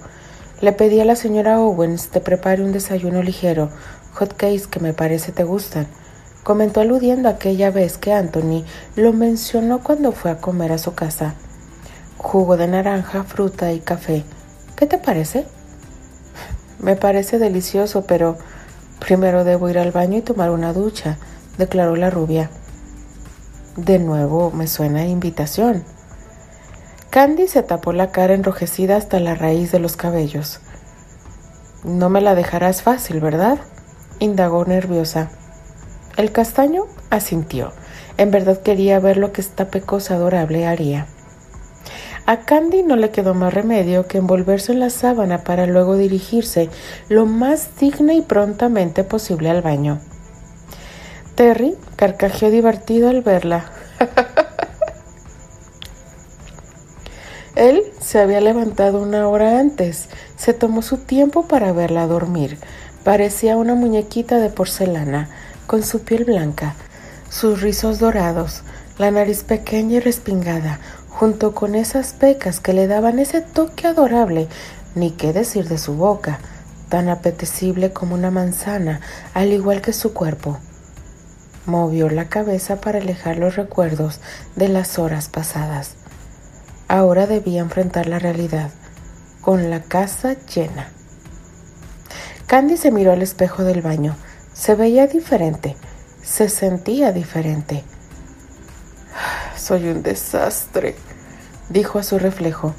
Le 0.61 0.71
pedí 0.71 0.99
a 0.99 1.05
la 1.05 1.15
señora 1.15 1.59
Owens 1.59 2.09
te 2.09 2.21
prepare 2.21 2.63
un 2.63 2.71
desayuno 2.71 3.21
ligero, 3.23 3.69
hot 4.13 4.35
cakes 4.35 4.67
que 4.67 4.79
me 4.79 4.93
parece 4.93 5.31
te 5.31 5.43
gustan. 5.43 5.87
Comentó 6.43 6.81
aludiendo 6.81 7.29
aquella 7.29 7.71
vez 7.71 7.97
que 7.97 8.13
Anthony 8.13 8.63
lo 8.95 9.13
mencionó 9.13 9.83
cuando 9.83 10.11
fue 10.11 10.31
a 10.31 10.37
comer 10.37 10.71
a 10.71 10.77
su 10.77 10.93
casa. 10.93 11.35
Jugo 12.17 12.57
de 12.57 12.67
naranja, 12.67 13.23
fruta 13.23 13.73
y 13.73 13.79
café. 13.79 14.23
¿Qué 14.75 14.85
te 14.85 14.97
parece? 14.97 15.45
Me 16.79 16.95
parece 16.95 17.39
delicioso, 17.39 18.05
pero 18.05 18.37
Primero 19.01 19.43
debo 19.43 19.67
ir 19.67 19.79
al 19.79 19.91
baño 19.91 20.19
y 20.19 20.21
tomar 20.21 20.51
una 20.51 20.73
ducha, 20.73 21.17
declaró 21.57 21.95
la 21.95 22.11
rubia. 22.11 22.51
De 23.75 23.97
nuevo 23.97 24.51
me 24.51 24.67
suena 24.67 25.07
invitación. 25.07 25.83
Candy 27.11 27.47
se 27.47 27.61
tapó 27.61 27.91
la 27.91 28.09
cara 28.11 28.33
enrojecida 28.33 28.95
hasta 28.95 29.19
la 29.19 29.35
raíz 29.35 29.69
de 29.73 29.79
los 29.79 29.97
cabellos. 29.97 30.61
No 31.83 32.09
me 32.09 32.21
la 32.21 32.35
dejarás 32.35 32.83
fácil, 32.83 33.19
¿verdad? 33.19 33.59
indagó 34.19 34.63
nerviosa. 34.63 35.29
El 36.15 36.31
castaño 36.31 36.85
asintió. 37.09 37.73
En 38.15 38.31
verdad 38.31 38.61
quería 38.61 38.97
ver 39.01 39.17
lo 39.17 39.33
que 39.33 39.41
esta 39.41 39.67
pecosa 39.67 40.15
adorable 40.15 40.65
haría. 40.65 41.07
A 42.27 42.45
Candy 42.45 42.81
no 42.81 42.95
le 42.95 43.09
quedó 43.09 43.33
más 43.33 43.53
remedio 43.53 44.07
que 44.07 44.17
envolverse 44.17 44.71
en 44.71 44.79
la 44.79 44.89
sábana 44.89 45.43
para 45.43 45.65
luego 45.65 45.97
dirigirse 45.97 46.69
lo 47.09 47.25
más 47.25 47.77
digna 47.77 48.13
y 48.13 48.21
prontamente 48.21 49.03
posible 49.03 49.49
al 49.49 49.61
baño. 49.61 49.99
Terry 51.35 51.75
carcajeó 51.97 52.49
divertido 52.49 53.09
al 53.09 53.21
verla. 53.21 53.65
Él 57.61 57.83
se 57.99 58.17
había 58.17 58.41
levantado 58.41 58.99
una 58.99 59.27
hora 59.29 59.59
antes, 59.59 60.09
se 60.35 60.51
tomó 60.51 60.81
su 60.81 60.97
tiempo 60.97 61.47
para 61.47 61.71
verla 61.73 62.07
dormir. 62.07 62.57
Parecía 63.03 63.55
una 63.55 63.75
muñequita 63.75 64.39
de 64.39 64.49
porcelana, 64.49 65.29
con 65.67 65.83
su 65.83 65.99
piel 65.99 66.25
blanca, 66.25 66.73
sus 67.29 67.61
rizos 67.61 67.99
dorados, 67.99 68.63
la 68.97 69.11
nariz 69.11 69.43
pequeña 69.43 69.97
y 69.97 69.99
respingada, 69.99 70.79
junto 71.07 71.53
con 71.53 71.75
esas 71.75 72.13
pecas 72.13 72.59
que 72.59 72.73
le 72.73 72.87
daban 72.87 73.19
ese 73.19 73.41
toque 73.41 73.85
adorable, 73.85 74.47
ni 74.95 75.11
qué 75.11 75.31
decir 75.31 75.69
de 75.69 75.77
su 75.77 75.93
boca, 75.93 76.39
tan 76.89 77.09
apetecible 77.09 77.93
como 77.93 78.15
una 78.15 78.31
manzana, 78.31 79.01
al 79.35 79.53
igual 79.53 79.81
que 79.81 79.93
su 79.93 80.13
cuerpo. 80.13 80.57
Movió 81.67 82.09
la 82.09 82.27
cabeza 82.27 82.81
para 82.81 82.97
alejar 82.97 83.37
los 83.37 83.55
recuerdos 83.55 84.19
de 84.55 84.67
las 84.67 84.97
horas 84.97 85.29
pasadas. 85.29 86.00
Ahora 86.91 87.25
debía 87.25 87.61
enfrentar 87.61 88.07
la 88.07 88.19
realidad, 88.19 88.69
con 89.39 89.69
la 89.69 89.81
casa 89.81 90.35
llena. 90.53 90.89
Candy 92.47 92.75
se 92.75 92.91
miró 92.91 93.13
al 93.13 93.21
espejo 93.21 93.63
del 93.63 93.81
baño. 93.81 94.17
Se 94.51 94.75
veía 94.75 95.07
diferente, 95.07 95.77
se 96.21 96.49
sentía 96.49 97.13
diferente. 97.13 97.85
Soy 99.55 99.87
un 99.87 100.03
desastre, 100.03 100.97
dijo 101.69 101.97
a 101.97 102.03
su 102.03 102.19
reflejo. 102.19 102.75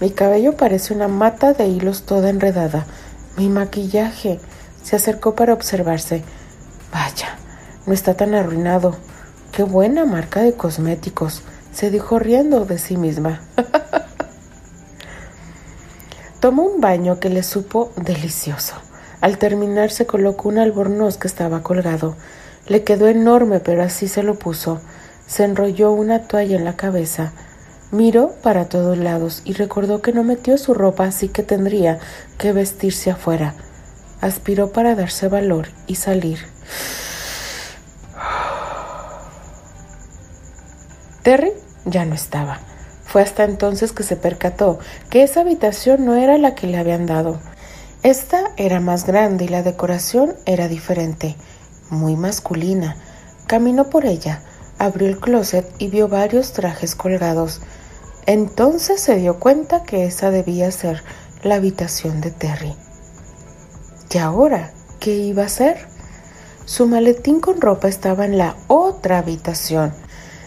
Mi 0.00 0.08
cabello 0.08 0.56
parece 0.56 0.94
una 0.94 1.08
mata 1.08 1.52
de 1.52 1.66
hilos 1.66 2.06
toda 2.06 2.30
enredada. 2.30 2.86
Mi 3.36 3.50
maquillaje 3.50 4.40
Se 4.82 4.96
acercó 4.96 5.34
para 5.34 5.52
observarse. 5.52 6.24
Vaya, 6.90 7.36
no 7.84 7.92
está 7.92 8.14
tan 8.14 8.32
arruinado. 8.32 8.96
Qué 9.52 9.64
buena 9.64 10.06
marca 10.06 10.40
de 10.40 10.54
cosméticos, 10.54 11.42
se 11.72 11.90
dijo 11.90 12.18
riendo 12.18 12.64
de 12.64 12.78
sí 12.78 12.96
misma. 12.96 13.40
Tomó 16.40 16.62
un 16.62 16.80
baño 16.80 17.20
que 17.20 17.28
le 17.28 17.42
supo 17.42 17.92
delicioso. 17.96 18.74
Al 19.20 19.36
terminar 19.36 19.90
se 19.90 20.06
colocó 20.06 20.48
un 20.48 20.58
albornoz 20.58 21.18
que 21.18 21.28
estaba 21.28 21.62
colgado. 21.62 22.16
Le 22.66 22.82
quedó 22.82 23.08
enorme, 23.08 23.60
pero 23.60 23.82
así 23.82 24.08
se 24.08 24.22
lo 24.22 24.36
puso. 24.38 24.80
Se 25.26 25.44
enrolló 25.44 25.92
una 25.92 26.22
toalla 26.26 26.56
en 26.56 26.64
la 26.64 26.76
cabeza. 26.76 27.32
Miró 27.90 28.32
para 28.42 28.68
todos 28.68 28.96
lados 28.96 29.42
y 29.44 29.52
recordó 29.52 30.00
que 30.00 30.12
no 30.12 30.24
metió 30.24 30.56
su 30.56 30.74
ropa, 30.74 31.04
así 31.04 31.28
que 31.28 31.42
tendría 31.42 31.98
que 32.38 32.52
vestirse 32.52 33.10
afuera. 33.10 33.54
Aspiró 34.20 34.72
para 34.72 34.94
darse 34.94 35.28
valor 35.28 35.68
y 35.86 35.96
salir. 35.96 36.38
Terry 41.22 41.52
ya 41.84 42.04
no 42.04 42.14
estaba. 42.14 42.60
Fue 43.04 43.22
hasta 43.22 43.44
entonces 43.44 43.92
que 43.92 44.02
se 44.02 44.16
percató 44.16 44.78
que 45.10 45.22
esa 45.22 45.40
habitación 45.40 46.04
no 46.04 46.14
era 46.14 46.38
la 46.38 46.54
que 46.54 46.66
le 46.66 46.78
habían 46.78 47.06
dado. 47.06 47.40
Esta 48.02 48.52
era 48.56 48.80
más 48.80 49.04
grande 49.04 49.44
y 49.44 49.48
la 49.48 49.62
decoración 49.62 50.34
era 50.46 50.68
diferente, 50.68 51.36
muy 51.90 52.16
masculina. 52.16 52.96
Caminó 53.46 53.90
por 53.90 54.06
ella, 54.06 54.40
abrió 54.78 55.08
el 55.08 55.18
closet 55.18 55.70
y 55.78 55.88
vio 55.88 56.08
varios 56.08 56.52
trajes 56.52 56.94
colgados. 56.94 57.60
Entonces 58.26 59.00
se 59.00 59.16
dio 59.16 59.38
cuenta 59.38 59.82
que 59.82 60.04
esa 60.04 60.30
debía 60.30 60.70
ser 60.70 61.02
la 61.42 61.56
habitación 61.56 62.20
de 62.20 62.30
Terry. 62.30 62.74
¿Y 64.12 64.18
ahora 64.18 64.72
qué 64.98 65.14
iba 65.14 65.42
a 65.42 65.46
hacer? 65.46 65.86
Su 66.64 66.86
maletín 66.86 67.40
con 67.40 67.60
ropa 67.60 67.88
estaba 67.88 68.24
en 68.24 68.38
la 68.38 68.56
otra 68.68 69.18
habitación. 69.18 69.92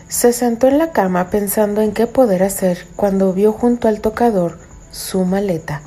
Se 0.07 0.31
sentó 0.33 0.67
en 0.67 0.77
la 0.77 0.91
cama 0.91 1.29
pensando 1.29 1.81
en 1.81 1.91
qué 1.91 2.07
poder 2.07 2.43
hacer 2.43 2.85
cuando 2.95 3.33
vio 3.33 3.51
junto 3.51 3.87
al 3.87 4.01
tocador 4.01 4.59
su 4.91 5.25
maleta. 5.25 5.81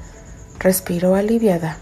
Respiró 0.59 1.15
aliviada. 1.15 1.79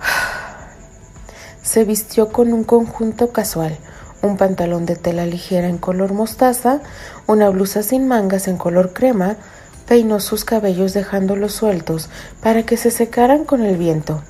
Se 1.62 1.84
vistió 1.84 2.30
con 2.30 2.52
un 2.52 2.64
conjunto 2.64 3.32
casual, 3.32 3.76
un 4.22 4.36
pantalón 4.36 4.86
de 4.86 4.96
tela 4.96 5.26
ligera 5.26 5.68
en 5.68 5.78
color 5.78 6.12
mostaza, 6.12 6.80
una 7.26 7.50
blusa 7.50 7.82
sin 7.82 8.08
mangas 8.08 8.48
en 8.48 8.56
color 8.56 8.92
crema, 8.92 9.36
peinó 9.86 10.20
sus 10.20 10.44
cabellos 10.44 10.94
dejándolos 10.94 11.52
sueltos 11.52 12.08
para 12.42 12.62
que 12.62 12.76
se 12.76 12.90
secaran 12.90 13.44
con 13.44 13.62
el 13.62 13.76
viento. 13.76 14.22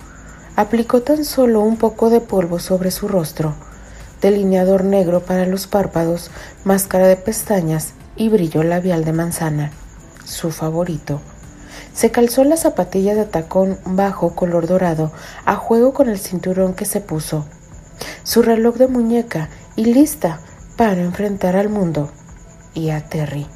Aplicó 0.56 1.02
tan 1.02 1.24
solo 1.24 1.60
un 1.60 1.76
poco 1.76 2.10
de 2.10 2.20
polvo 2.20 2.58
sobre 2.58 2.90
su 2.90 3.08
rostro 3.08 3.54
delineador 4.24 4.84
negro 4.84 5.20
para 5.20 5.44
los 5.44 5.66
párpados, 5.66 6.30
máscara 6.64 7.06
de 7.06 7.16
pestañas 7.16 7.92
y 8.16 8.30
brillo 8.30 8.62
labial 8.62 9.04
de 9.04 9.12
manzana, 9.12 9.70
su 10.24 10.50
favorito. 10.50 11.20
Se 11.92 12.10
calzó 12.10 12.42
la 12.44 12.56
zapatilla 12.56 13.14
de 13.14 13.26
tacón 13.26 13.78
bajo 13.84 14.34
color 14.34 14.66
dorado 14.66 15.12
a 15.44 15.56
juego 15.56 15.92
con 15.92 16.08
el 16.08 16.18
cinturón 16.18 16.72
que 16.72 16.86
se 16.86 17.02
puso, 17.02 17.44
su 18.22 18.40
reloj 18.40 18.76
de 18.76 18.86
muñeca 18.86 19.50
y 19.76 19.84
lista 19.84 20.40
para 20.78 21.02
enfrentar 21.02 21.54
al 21.54 21.68
mundo 21.68 22.10
y 22.72 22.88
a 22.90 23.06
Terry. 23.06 23.46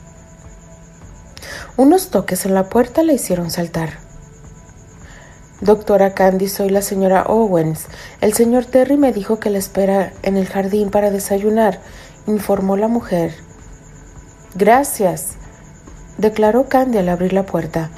Unos 1.78 2.10
toques 2.10 2.44
en 2.44 2.52
la 2.52 2.68
puerta 2.68 3.02
le 3.02 3.14
hicieron 3.14 3.50
saltar. 3.50 4.07
Doctora 5.60 6.14
Candy, 6.14 6.48
soy 6.48 6.70
la 6.70 6.82
señora 6.82 7.24
Owens. 7.24 7.86
El 8.20 8.32
señor 8.32 8.64
Terry 8.64 8.96
me 8.96 9.12
dijo 9.12 9.40
que 9.40 9.50
la 9.50 9.58
espera 9.58 10.12
en 10.22 10.36
el 10.36 10.46
jardín 10.46 10.90
para 10.90 11.10
desayunar, 11.10 11.80
informó 12.28 12.76
la 12.76 12.86
mujer. 12.86 13.34
Gracias, 14.54 15.32
declaró 16.16 16.68
Candy 16.68 16.98
al 16.98 17.08
abrir 17.08 17.32
la 17.32 17.44
puerta. 17.44 17.90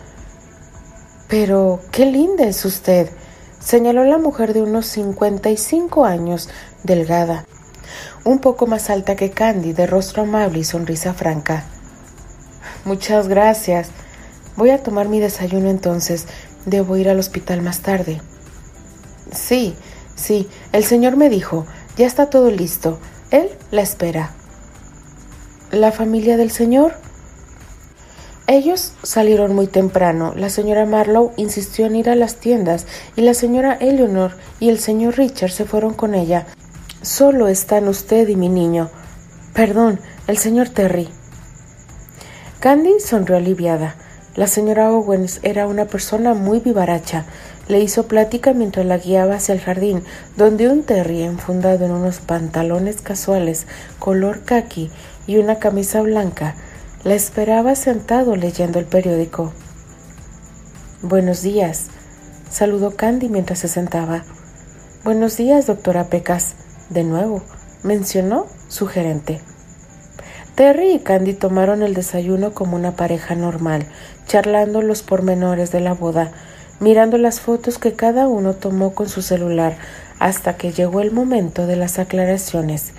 Pero, 1.28 1.80
qué 1.92 2.06
linda 2.06 2.44
es 2.44 2.64
usted, 2.64 3.10
señaló 3.58 4.04
la 4.04 4.16
mujer 4.16 4.54
de 4.54 4.62
unos 4.62 4.86
55 4.86 6.06
años, 6.06 6.48
delgada, 6.82 7.44
un 8.24 8.38
poco 8.38 8.66
más 8.66 8.88
alta 8.88 9.16
que 9.16 9.32
Candy, 9.32 9.74
de 9.74 9.86
rostro 9.86 10.22
amable 10.22 10.60
y 10.60 10.64
sonrisa 10.64 11.12
franca. 11.12 11.64
Muchas 12.86 13.28
gracias. 13.28 13.90
Voy 14.56 14.70
a 14.70 14.82
tomar 14.82 15.08
mi 15.08 15.20
desayuno 15.20 15.68
entonces. 15.68 16.26
Debo 16.66 16.96
ir 16.96 17.08
al 17.08 17.18
hospital 17.18 17.62
más 17.62 17.80
tarde. 17.80 18.20
Sí, 19.32 19.74
sí, 20.14 20.48
el 20.72 20.84
señor 20.84 21.16
me 21.16 21.30
dijo, 21.30 21.66
ya 21.96 22.06
está 22.06 22.30
todo 22.30 22.50
listo. 22.50 22.98
Él 23.30 23.48
la 23.70 23.82
espera. 23.82 24.32
¿La 25.70 25.92
familia 25.92 26.36
del 26.36 26.50
señor? 26.50 26.94
Ellos 28.46 28.94
salieron 29.04 29.54
muy 29.54 29.68
temprano. 29.68 30.32
La 30.34 30.50
señora 30.50 30.84
Marlowe 30.84 31.32
insistió 31.36 31.86
en 31.86 31.94
ir 31.94 32.10
a 32.10 32.16
las 32.16 32.36
tiendas 32.36 32.86
y 33.14 33.20
la 33.20 33.34
señora 33.34 33.74
Eleanor 33.74 34.32
y 34.58 34.70
el 34.70 34.80
señor 34.80 35.16
Richard 35.16 35.52
se 35.52 35.64
fueron 35.64 35.94
con 35.94 36.16
ella. 36.16 36.46
Solo 37.02 37.46
están 37.46 37.86
usted 37.86 38.26
y 38.26 38.34
mi 38.34 38.48
niño. 38.48 38.90
Perdón, 39.54 40.00
el 40.26 40.36
señor 40.36 40.68
Terry. 40.68 41.08
Candy 42.58 42.98
sonrió 42.98 43.36
aliviada. 43.36 43.94
La 44.40 44.46
señora 44.46 44.90
Owens 44.90 45.40
era 45.42 45.66
una 45.66 45.84
persona 45.84 46.32
muy 46.32 46.60
vivaracha. 46.60 47.26
Le 47.68 47.78
hizo 47.80 48.08
plática 48.08 48.54
mientras 48.54 48.86
la 48.86 48.96
guiaba 48.96 49.34
hacia 49.34 49.52
el 49.52 49.60
jardín, 49.60 50.02
donde 50.38 50.70
un 50.70 50.82
terry 50.82 51.20
enfundado 51.20 51.84
en 51.84 51.90
unos 51.90 52.20
pantalones 52.20 53.02
casuales 53.02 53.66
color 53.98 54.42
khaki 54.46 54.90
y 55.26 55.36
una 55.36 55.58
camisa 55.58 56.00
blanca 56.00 56.54
la 57.04 57.12
esperaba 57.12 57.74
sentado 57.74 58.34
leyendo 58.34 58.78
el 58.78 58.86
periódico. 58.86 59.52
Buenos 61.02 61.42
días, 61.42 61.88
saludó 62.48 62.96
Candy 62.96 63.28
mientras 63.28 63.58
se 63.58 63.68
sentaba. 63.68 64.24
Buenos 65.04 65.36
días, 65.36 65.66
doctora 65.66 66.04
Pecas, 66.04 66.54
de 66.88 67.04
nuevo, 67.04 67.42
mencionó 67.82 68.46
su 68.68 68.86
gerente. 68.86 69.42
Terry 70.60 70.92
y 70.92 70.98
Candy 70.98 71.32
tomaron 71.32 71.82
el 71.82 71.94
desayuno 71.94 72.52
como 72.52 72.76
una 72.76 72.94
pareja 72.94 73.34
normal, 73.34 73.86
charlando 74.30 74.80
los 74.80 75.02
pormenores 75.02 75.72
de 75.72 75.80
la 75.80 75.92
boda, 75.92 76.30
mirando 76.78 77.18
las 77.18 77.40
fotos 77.40 77.78
que 77.78 77.94
cada 77.94 78.28
uno 78.28 78.54
tomó 78.54 78.94
con 78.94 79.08
su 79.08 79.22
celular, 79.22 79.76
hasta 80.20 80.56
que 80.56 80.70
llegó 80.70 81.00
el 81.00 81.10
momento 81.10 81.66
de 81.66 81.74
las 81.74 81.98
aclaraciones. 81.98 82.92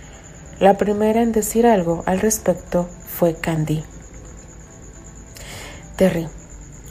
La 0.60 0.76
primera 0.76 1.22
en 1.22 1.32
decir 1.32 1.66
algo 1.66 2.04
al 2.06 2.20
respecto 2.20 2.90
fue 3.08 3.34
Candy. 3.36 3.82
Terry, 5.96 6.28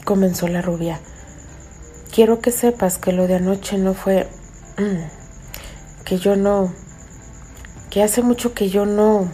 comenzó 0.05 0.47
la 0.47 0.63
rubia, 0.63 0.99
quiero 2.11 2.39
que 2.39 2.49
sepas 2.49 2.97
que 2.97 3.11
lo 3.11 3.27
de 3.27 3.35
anoche 3.35 3.77
no 3.77 3.93
fue... 3.93 4.27
Mm, 4.79 6.03
que 6.03 6.17
yo 6.17 6.35
no... 6.35 6.73
que 7.91 8.01
hace 8.01 8.23
mucho 8.23 8.55
que 8.55 8.71
yo 8.71 8.87
no... 8.87 9.31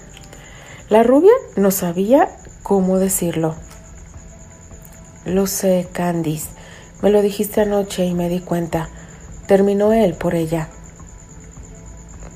La 0.90 1.04
rubia 1.04 1.32
no 1.56 1.72
sabía 1.72 2.28
cómo 2.62 3.00
decirlo. 3.00 3.56
Lo 5.28 5.46
sé, 5.46 5.90
Candice. 5.92 6.48
Me 7.02 7.10
lo 7.10 7.22
dijiste 7.22 7.60
anoche 7.60 8.06
y 8.06 8.14
me 8.14 8.30
di 8.30 8.40
cuenta. 8.40 8.88
Terminó 9.46 9.92
él 9.92 10.14
por 10.14 10.36
ella. 10.36 10.70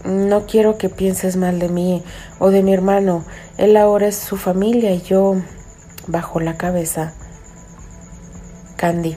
No 0.04 0.46
quiero 0.46 0.78
que 0.78 0.90
pienses 0.90 1.38
mal 1.38 1.58
de 1.58 1.70
mí 1.70 2.04
o 2.38 2.50
de 2.50 2.64
mi 2.64 2.74
hermano. 2.74 3.24
Él 3.58 3.78
ahora 3.78 4.08
es 4.08 4.18
su 4.18 4.36
familia 4.36 4.92
y 4.92 5.02
yo 5.04 5.36
bajó 6.08 6.42
la 6.42 6.58
cabeza. 6.58 7.14
Candy, 8.76 9.16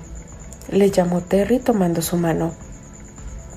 le 0.70 0.92
llamó 0.92 1.22
Terry 1.22 1.58
tomando 1.58 2.00
su 2.00 2.16
mano. 2.16 2.52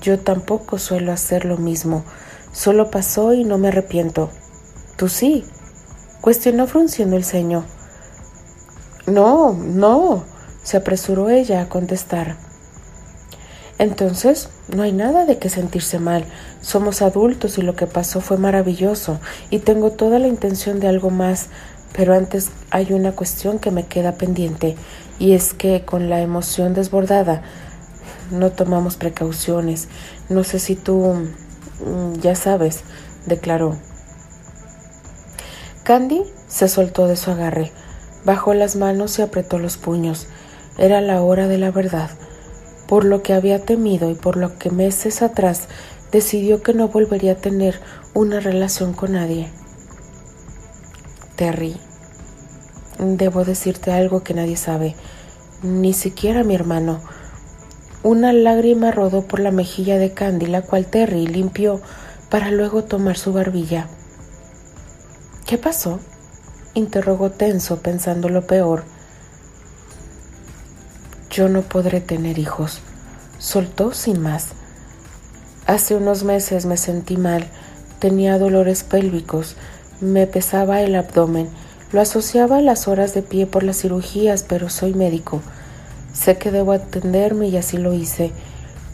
Yo 0.00 0.18
tampoco 0.18 0.80
suelo 0.80 1.12
hacer 1.12 1.44
lo 1.44 1.58
mismo. 1.58 2.04
Solo 2.50 2.90
pasó 2.90 3.34
y 3.34 3.44
no 3.44 3.56
me 3.56 3.68
arrepiento. 3.68 4.30
Tú 4.96 5.08
sí, 5.08 5.44
cuestionó 6.20 6.66
frunciendo 6.66 7.16
el 7.16 7.22
ceño. 7.22 7.77
No, 9.08 9.54
no, 9.54 10.24
se 10.62 10.76
apresuró 10.76 11.30
ella 11.30 11.62
a 11.62 11.68
contestar. 11.68 12.36
Entonces, 13.78 14.50
no 14.74 14.82
hay 14.82 14.92
nada 14.92 15.24
de 15.24 15.38
qué 15.38 15.48
sentirse 15.48 15.98
mal. 15.98 16.26
Somos 16.60 17.00
adultos 17.00 17.56
y 17.56 17.62
lo 17.62 17.74
que 17.74 17.86
pasó 17.86 18.20
fue 18.20 18.36
maravilloso 18.36 19.18
y 19.50 19.60
tengo 19.60 19.92
toda 19.92 20.18
la 20.18 20.28
intención 20.28 20.78
de 20.78 20.88
algo 20.88 21.10
más, 21.10 21.46
pero 21.92 22.14
antes 22.14 22.50
hay 22.70 22.92
una 22.92 23.12
cuestión 23.12 23.58
que 23.58 23.70
me 23.70 23.86
queda 23.86 24.12
pendiente 24.12 24.76
y 25.18 25.32
es 25.32 25.54
que 25.54 25.84
con 25.84 26.10
la 26.10 26.20
emoción 26.20 26.74
desbordada 26.74 27.42
no 28.30 28.50
tomamos 28.50 28.96
precauciones. 28.96 29.88
No 30.28 30.44
sé 30.44 30.58
si 30.58 30.76
tú 30.76 31.14
mm, 31.84 32.20
ya 32.20 32.34
sabes, 32.34 32.82
declaró. 33.26 33.78
Candy 35.84 36.24
se 36.48 36.68
soltó 36.68 37.06
de 37.06 37.16
su 37.16 37.30
agarre, 37.30 37.72
bajó 38.28 38.52
las 38.52 38.76
manos 38.76 39.18
y 39.18 39.22
apretó 39.22 39.58
los 39.58 39.78
puños. 39.78 40.26
Era 40.76 41.00
la 41.00 41.22
hora 41.22 41.48
de 41.48 41.56
la 41.56 41.70
verdad. 41.70 42.10
por 42.86 43.04
lo 43.04 43.22
que 43.22 43.34
había 43.34 43.64
temido 43.66 44.10
y 44.10 44.14
por 44.14 44.38
lo 44.38 44.58
que 44.58 44.70
meses 44.70 45.20
atrás 45.20 45.68
decidió 46.10 46.62
que 46.62 46.72
no 46.72 46.88
volvería 46.88 47.32
a 47.32 47.36
tener 47.36 47.80
una 48.14 48.40
relación 48.40 48.94
con 48.94 49.12
nadie. 49.12 49.50
Terry, 51.36 51.76
debo 52.98 53.44
decirte 53.44 53.92
algo 53.92 54.22
que 54.22 54.32
nadie 54.32 54.56
sabe, 54.56 54.96
ni 55.62 55.92
siquiera 55.92 56.44
mi 56.44 56.54
hermano. 56.54 57.02
Una 58.02 58.32
lágrima 58.32 58.90
rodó 58.90 59.22
por 59.22 59.40
la 59.40 59.50
mejilla 59.50 59.98
de 59.98 60.14
Candy, 60.14 60.46
la 60.46 60.62
cual 60.62 60.86
Terry 60.86 61.26
limpió 61.26 61.82
para 62.30 62.50
luego 62.50 62.84
tomar 62.84 63.18
su 63.18 63.34
barbilla. 63.34 63.86
¿Qué 65.46 65.58
pasó? 65.58 66.00
Interrogó 66.78 67.30
tenso, 67.30 67.80
pensando 67.80 68.28
lo 68.28 68.46
peor. 68.46 68.84
Yo 71.30 71.48
no 71.48 71.62
podré 71.62 72.00
tener 72.00 72.38
hijos, 72.38 72.80
soltó 73.38 73.92
sin 73.92 74.20
más. 74.20 74.48
Hace 75.66 75.94
unos 75.94 76.24
meses 76.24 76.64
me 76.64 76.76
sentí 76.76 77.16
mal, 77.16 77.46
tenía 77.98 78.38
dolores 78.38 78.82
pélvicos, 78.82 79.56
me 80.00 80.26
pesaba 80.26 80.80
el 80.80 80.94
abdomen, 80.94 81.50
lo 81.92 82.00
asociaba 82.00 82.58
a 82.58 82.62
las 82.62 82.88
horas 82.88 83.14
de 83.14 83.22
pie 83.22 83.46
por 83.46 83.62
las 83.62 83.80
cirugías, 83.80 84.42
pero 84.42 84.70
soy 84.70 84.94
médico. 84.94 85.42
Sé 86.12 86.38
que 86.38 86.50
debo 86.50 86.72
atenderme 86.72 87.48
y 87.48 87.56
así 87.56 87.76
lo 87.76 87.92
hice. 87.92 88.32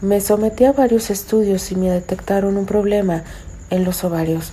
Me 0.01 0.21
sometí 0.21 0.65
a 0.65 0.73
varios 0.73 1.09
estudios 1.09 1.71
y 1.71 1.75
me 1.75 1.89
detectaron 1.89 2.57
un 2.57 2.65
problema 2.65 3.23
en 3.69 3.83
los 3.83 4.03
ovarios. 4.03 4.51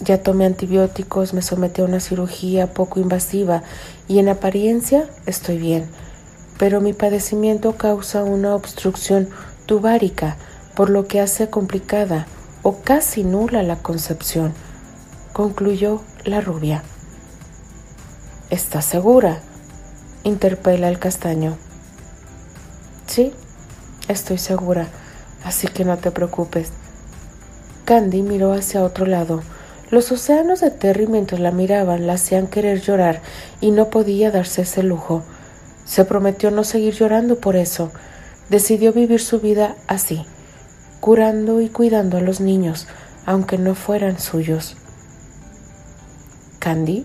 Ya 0.00 0.22
tomé 0.22 0.46
antibióticos, 0.46 1.34
me 1.34 1.42
sometí 1.42 1.82
a 1.82 1.84
una 1.84 2.00
cirugía 2.00 2.72
poco 2.72 3.00
invasiva 3.00 3.62
y 4.08 4.18
en 4.18 4.30
apariencia 4.30 5.08
estoy 5.26 5.58
bien, 5.58 5.90
pero 6.58 6.80
mi 6.80 6.94
padecimiento 6.94 7.76
causa 7.76 8.24
una 8.24 8.54
obstrucción 8.54 9.28
tubárica, 9.66 10.36
por 10.74 10.88
lo 10.88 11.06
que 11.06 11.20
hace 11.20 11.50
complicada 11.50 12.26
o 12.62 12.80
casi 12.80 13.24
nula 13.24 13.62
la 13.62 13.76
concepción, 13.76 14.54
concluyó 15.32 16.00
la 16.24 16.40
rubia. 16.40 16.82
¿Estás 18.48 18.86
segura? 18.86 19.40
interpela 20.24 20.88
el 20.88 20.98
castaño. 20.98 21.56
Sí, 23.06 23.32
estoy 24.08 24.38
segura, 24.38 24.88
así 25.44 25.66
que 25.68 25.84
no 25.84 25.98
te 25.98 26.10
preocupes. 26.10 26.70
Candy 27.84 28.22
miró 28.22 28.52
hacia 28.52 28.82
otro 28.82 29.06
lado. 29.06 29.42
Los 29.90 30.12
océanos 30.12 30.60
de 30.60 30.70
Terry 30.70 31.08
mientras 31.08 31.40
la 31.40 31.50
miraban 31.50 32.06
la 32.06 32.12
hacían 32.12 32.46
querer 32.46 32.80
llorar 32.80 33.20
y 33.60 33.72
no 33.72 33.90
podía 33.90 34.30
darse 34.30 34.62
ese 34.62 34.84
lujo. 34.84 35.24
Se 35.84 36.04
prometió 36.04 36.52
no 36.52 36.62
seguir 36.62 36.94
llorando 36.94 37.40
por 37.40 37.56
eso. 37.56 37.90
Decidió 38.50 38.92
vivir 38.92 39.20
su 39.20 39.40
vida 39.40 39.74
así, 39.88 40.24
curando 41.00 41.60
y 41.60 41.68
cuidando 41.68 42.18
a 42.18 42.20
los 42.20 42.40
niños, 42.40 42.86
aunque 43.26 43.58
no 43.58 43.74
fueran 43.74 44.20
suyos. 44.20 44.76
Candy, 46.60 47.04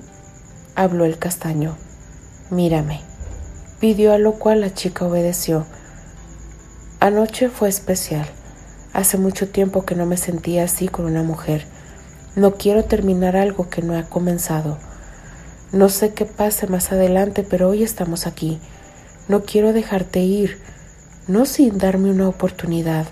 habló 0.76 1.06
el 1.06 1.18
castaño. 1.18 1.78
Mírame. 2.52 3.02
Pidió 3.80 4.14
a 4.14 4.20
lo 4.20 4.34
cual 4.34 4.62
la 4.62 4.74
chica 4.74 5.06
obedeció. 5.06 5.66
Anoche 7.00 7.50
fue 7.50 7.70
especial. 7.70 8.28
Hace 8.94 9.18
mucho 9.18 9.50
tiempo 9.50 9.86
que 9.86 9.96
no 9.96 10.06
me 10.06 10.18
sentía 10.18 10.66
así 10.66 10.88
con 10.88 11.06
una 11.06 11.24
mujer. 11.24 11.66
No 12.36 12.56
quiero 12.56 12.84
terminar 12.84 13.38
algo 13.38 13.70
que 13.70 13.82
no 13.82 13.98
ha 13.98 14.04
comenzado. 14.04 14.78
No 15.72 15.88
sé 15.88 16.14
qué 16.14 16.26
pase 16.26 16.68
más 16.68 16.92
adelante, 16.92 17.44
pero 17.50 17.70
hoy 17.70 17.82
estamos 17.82 18.28
aquí. 18.28 18.60
No 19.30 19.44
quiero 19.44 19.72
dejarte 19.72 20.20
ir, 20.20 20.60
no 21.28 21.46
sin 21.46 21.78
darme 21.78 22.12
una 22.12 22.28
oportunidad. 22.28 23.08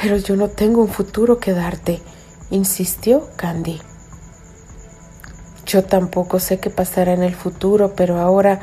Pero 0.00 0.16
yo 0.16 0.34
no 0.36 0.48
tengo 0.48 0.80
un 0.80 0.88
futuro 0.88 1.38
que 1.38 1.52
darte, 1.52 2.00
insistió 2.50 3.28
Candy. 3.36 3.80
Yo 5.66 5.84
tampoco 5.84 6.40
sé 6.40 6.58
qué 6.58 6.70
pasará 6.70 7.12
en 7.12 7.22
el 7.22 7.34
futuro, 7.34 7.94
pero 7.94 8.18
ahora, 8.18 8.60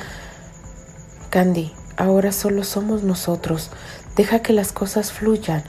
Candy, 1.30 1.72
ahora 1.96 2.32
solo 2.32 2.64
somos 2.64 3.04
nosotros. 3.04 3.70
Deja 4.16 4.40
que 4.40 4.54
las 4.54 4.72
cosas 4.72 5.12
fluyan. 5.12 5.64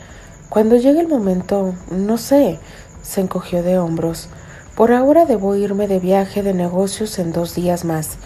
Cuando 0.48 0.76
llegue 0.76 1.00
el 1.00 1.08
momento, 1.08 1.74
no 1.90 2.18
sé, 2.18 2.60
se 3.02 3.20
encogió 3.20 3.62
de 3.62 3.78
hombros. 3.78 4.28
Por 4.76 4.92
ahora 4.92 5.24
debo 5.24 5.56
irme 5.56 5.88
de 5.88 5.98
viaje 5.98 6.42
de 6.42 6.54
negocios 6.54 7.18
en 7.18 7.32
dos 7.32 7.54
días 7.54 7.84
más. 7.84 8.18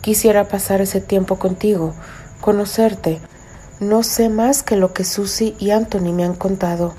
Quisiera 0.00 0.48
pasar 0.48 0.80
ese 0.80 1.00
tiempo 1.00 1.38
contigo, 1.38 1.94
conocerte. 2.40 3.20
No 3.80 4.02
sé 4.02 4.28
más 4.28 4.62
que 4.62 4.76
lo 4.76 4.92
que 4.92 5.04
Susie 5.04 5.56
y 5.58 5.70
Anthony 5.70 6.12
me 6.12 6.24
han 6.24 6.34
contado. 6.34 6.94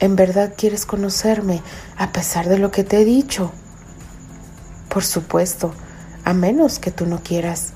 ¿En 0.00 0.16
verdad 0.16 0.54
quieres 0.56 0.86
conocerme 0.86 1.62
a 1.96 2.12
pesar 2.12 2.48
de 2.48 2.58
lo 2.58 2.70
que 2.70 2.84
te 2.84 3.00
he 3.00 3.04
dicho? 3.04 3.52
Por 4.88 5.04
supuesto, 5.04 5.72
a 6.24 6.32
menos 6.32 6.78
que 6.78 6.90
tú 6.90 7.06
no 7.06 7.20
quieras. 7.22 7.72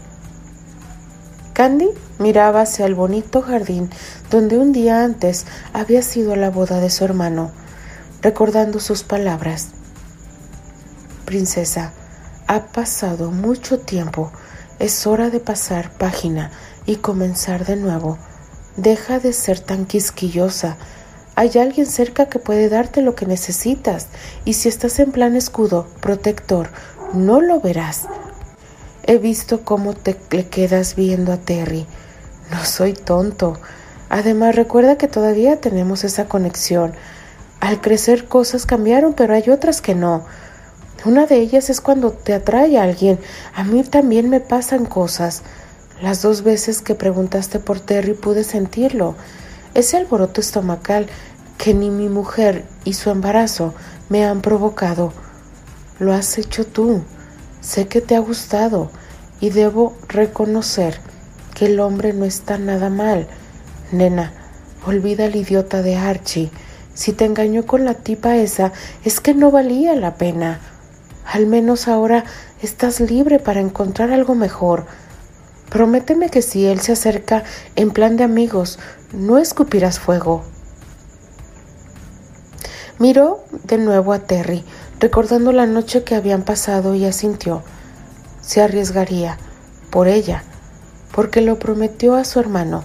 Candy 1.61 1.91
miraba 2.19 2.63
hacia 2.63 2.87
el 2.87 2.95
bonito 2.95 3.43
jardín 3.43 3.91
donde 4.31 4.57
un 4.57 4.73
día 4.73 5.05
antes 5.05 5.45
había 5.75 6.01
sido 6.01 6.35
la 6.35 6.49
boda 6.49 6.81
de 6.81 6.89
su 6.89 7.05
hermano, 7.05 7.51
recordando 8.23 8.81
sus 8.81 9.03
palabras. 9.03 9.69
Princesa, 11.27 11.93
ha 12.47 12.69
pasado 12.69 13.31
mucho 13.31 13.79
tiempo, 13.79 14.33
es 14.79 15.07
hora 15.07 15.29
de 15.29 15.39
pasar 15.39 15.93
página 15.99 16.51
y 16.87 16.97
comenzar 16.97 17.67
de 17.67 17.77
nuevo. 17.77 18.17
Deja 18.79 19.19
de 19.19 19.35
ser 19.35 19.61
tan 19.61 19.85
quisquillosa 19.85 20.79
hay 21.35 21.59
alguien 21.59 21.85
cerca 21.85 22.31
que 22.31 22.39
puede 22.39 22.71
darte 22.71 23.03
lo 23.03 23.15
que 23.15 23.27
necesitas 23.27 24.07
y 24.47 24.55
si 24.55 24.71
estás 24.71 24.99
en 24.99 25.13
plan 25.13 25.37
escudo, 25.37 25.89
protector, 26.01 26.71
no 27.13 27.43
lo 27.43 27.61
verás. 27.61 28.07
He 29.11 29.19
visto 29.19 29.65
cómo 29.65 29.95
te 29.95 30.17
le 30.31 30.47
quedas 30.47 30.95
viendo 30.95 31.33
a 31.33 31.37
Terry. 31.37 31.85
No 32.53 32.65
soy 32.65 32.93
tonto. 32.93 33.55
Además, 34.09 34.55
recuerda 34.55 34.99
que 34.99 35.09
todavía 35.09 35.61
tenemos 35.61 36.05
esa 36.05 36.27
conexión. 36.27 36.93
Al 37.59 37.81
crecer 37.81 38.29
cosas 38.29 38.67
cambiaron, 38.67 39.15
pero 39.15 39.35
hay 39.35 39.51
otras 39.51 39.81
que 39.81 39.97
no. 39.97 40.25
Una 41.05 41.27
de 41.27 41.39
ellas 41.39 41.71
es 41.71 41.81
cuando 41.81 42.13
te 42.13 42.35
atrae 42.35 42.79
a 42.79 42.85
alguien. 42.85 43.19
A 43.53 43.65
mí 43.65 43.83
también 43.83 44.31
me 44.31 44.39
pasan 44.39 44.87
cosas. 44.87 45.43
Las 46.01 46.23
dos 46.23 46.45
veces 46.45 46.81
que 46.81 46.95
preguntaste 46.95 47.59
por 47.59 47.81
Terry 47.81 48.15
pude 48.15 48.45
sentirlo. 48.45 49.17
Ese 49.75 49.97
alboroto 49.97 50.41
estomacal 50.41 51.09
que 51.59 51.75
ni 51.75 51.91
mi 51.91 52.09
mujer 52.09 52.65
y 52.85 52.93
su 52.93 53.11
embarazo 53.11 53.75
me 54.09 54.25
han 54.25 54.41
provocado. 54.41 55.13
Lo 55.99 56.13
has 56.13 56.39
hecho 56.39 56.65
tú. 56.65 57.03
Sé 57.61 57.89
que 57.89 58.01
te 58.01 58.17
ha 58.17 58.21
gustado 58.21 58.91
y 59.41 59.51
debo 59.51 59.97
reconocer 60.09 60.99
que 61.55 61.67
el 61.67 61.81
hombre 61.81 62.13
no 62.13 62.25
está 62.25 62.59
nada 62.59 62.91
mal. 62.91 63.27
Nena, 63.93 64.33
olvida 64.87 65.27
al 65.27 65.37
idiota 65.37 65.83
de 65.83 65.97
Archie. 65.97 66.51
Si 66.95 67.13
te 67.13 67.25
engañó 67.25 67.67
con 67.67 67.85
la 67.85 67.95
tipa 67.95 68.37
esa, 68.37 68.73
es 69.05 69.21
que 69.21 69.35
no 69.35 69.51
valía 69.51 69.95
la 69.95 70.15
pena. 70.15 70.61
Al 71.25 71.47
menos 71.47 71.87
ahora 71.87 72.25
estás 72.63 73.01
libre 73.01 73.39
para 73.39 73.61
encontrar 73.61 74.11
algo 74.11 74.35
mejor. 74.35 74.87
Prométeme 75.71 76.31
que 76.31 76.43
si 76.43 76.67
él 76.67 76.81
se 76.81 76.93
acerca 76.93 77.45
en 77.77 77.91
plan 77.91 78.17
de 78.17 78.25
amigos, 78.25 78.79
no 79.13 79.39
escupirás 79.39 80.01
fuego. 80.01 80.43
Miró 82.99 83.45
de 83.65 83.79
nuevo 83.79 84.13
a 84.13 84.19
Terry, 84.19 84.65
recordando 85.01 85.51
la 85.53 85.67
noche 85.67 86.05
que 86.05 86.15
habían 86.15 86.43
pasado 86.43 86.95
y 86.95 87.07
asintió. 87.07 87.63
Se 88.43 88.61
arriesgaría 88.61 89.39
por 89.91 90.09
ella, 90.09 90.45
porque 91.13 91.41
lo 91.41 91.59
prometió 91.59 92.15
a 92.15 92.25
su 92.25 92.39
hermano 92.39 92.85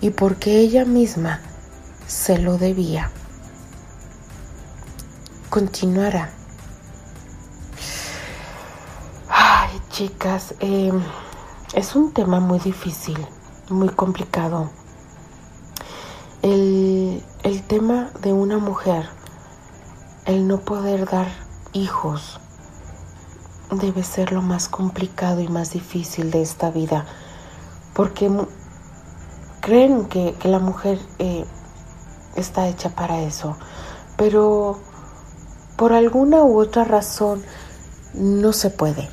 y 0.00 0.10
porque 0.10 0.58
ella 0.60 0.84
misma 0.84 1.40
se 2.06 2.38
lo 2.38 2.56
debía. 2.56 3.10
Continuará. 5.50 6.30
Ay, 9.28 9.80
chicas, 9.90 10.54
em, 10.60 11.00
es 11.74 11.96
un 11.96 12.12
tema 12.12 12.38
muy 12.38 12.60
difícil, 12.60 13.18
muy 13.68 13.88
complicado. 13.88 14.70
El, 16.42 17.24
el 17.42 17.62
tema 17.62 18.10
de 18.20 18.32
una 18.32 18.58
mujer 18.58 19.08
el 20.26 20.48
no 20.48 20.60
poder 20.60 21.08
dar 21.08 21.28
hijos 21.72 22.40
debe 23.70 24.04
ser 24.04 24.32
lo 24.32 24.42
más 24.42 24.68
complicado 24.68 25.40
y 25.40 25.48
más 25.48 25.72
difícil 25.72 26.30
de 26.30 26.42
esta 26.42 26.70
vida, 26.70 27.04
porque 27.94 28.30
creen 29.60 30.06
que, 30.06 30.34
la 30.44 30.58
mujer 30.58 30.98
eh, 31.18 31.44
está 32.36 32.68
hecha 32.68 32.90
para 32.90 33.22
eso, 33.22 33.56
pero 34.16 34.78
por 35.76 35.92
alguna 35.92 36.44
u 36.44 36.58
otra 36.58 36.84
razón 36.84 37.42
no 38.14 38.52
se 38.52 38.70
puede. 38.70 39.08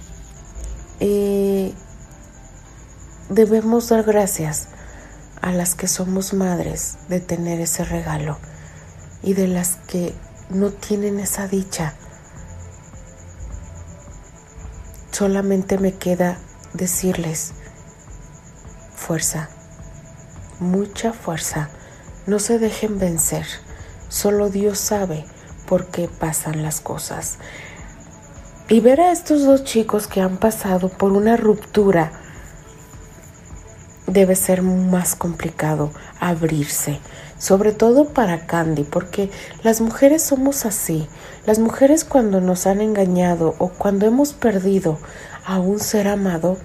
Eh, 0.99 1.73
debemos 3.29 3.89
dar 3.89 4.03
gracias 4.03 4.67
a 5.41 5.51
las 5.51 5.73
que 5.73 5.87
somos 5.87 6.33
madres 6.33 6.99
de 7.09 7.19
tener 7.19 7.59
ese 7.59 7.83
regalo 7.83 8.37
y 9.23 9.33
de 9.33 9.47
las 9.47 9.77
que 9.87 10.13
no 10.53 10.69
tienen 10.71 11.19
esa 11.19 11.47
dicha. 11.47 11.95
Solamente 15.11 15.77
me 15.77 15.95
queda 15.95 16.39
decirles 16.73 17.53
fuerza, 18.95 19.49
mucha 20.59 21.13
fuerza. 21.13 21.69
No 22.27 22.39
se 22.39 22.59
dejen 22.59 22.99
vencer. 22.99 23.45
Solo 24.09 24.49
Dios 24.49 24.77
sabe 24.79 25.25
por 25.67 25.87
qué 25.87 26.07
pasan 26.07 26.63
las 26.63 26.81
cosas. 26.81 27.37
Y 28.69 28.79
ver 28.79 29.01
a 29.01 29.11
estos 29.11 29.43
dos 29.43 29.63
chicos 29.63 30.07
que 30.07 30.21
han 30.21 30.37
pasado 30.37 30.89
por 30.89 31.11
una 31.11 31.35
ruptura 31.35 32.11
debe 34.07 34.35
ser 34.35 34.61
más 34.61 35.15
complicado 35.15 35.91
abrirse, 36.19 36.99
sobre 37.41 37.71
todo 37.71 38.05
para 38.05 38.45
Candy, 38.45 38.83
porque 38.83 39.31
las 39.63 39.81
mujeres 39.81 40.21
somos 40.21 40.63
así. 40.67 41.07
Las 41.47 41.57
mujeres 41.57 42.05
cuando 42.05 42.39
nos 42.39 42.67
han 42.67 42.81
engañado 42.81 43.55
o 43.57 43.69
cuando 43.69 44.05
hemos 44.05 44.33
perdido 44.33 44.99
a 45.43 45.59
un 45.59 45.79
ser 45.79 46.07
amado, 46.07 46.57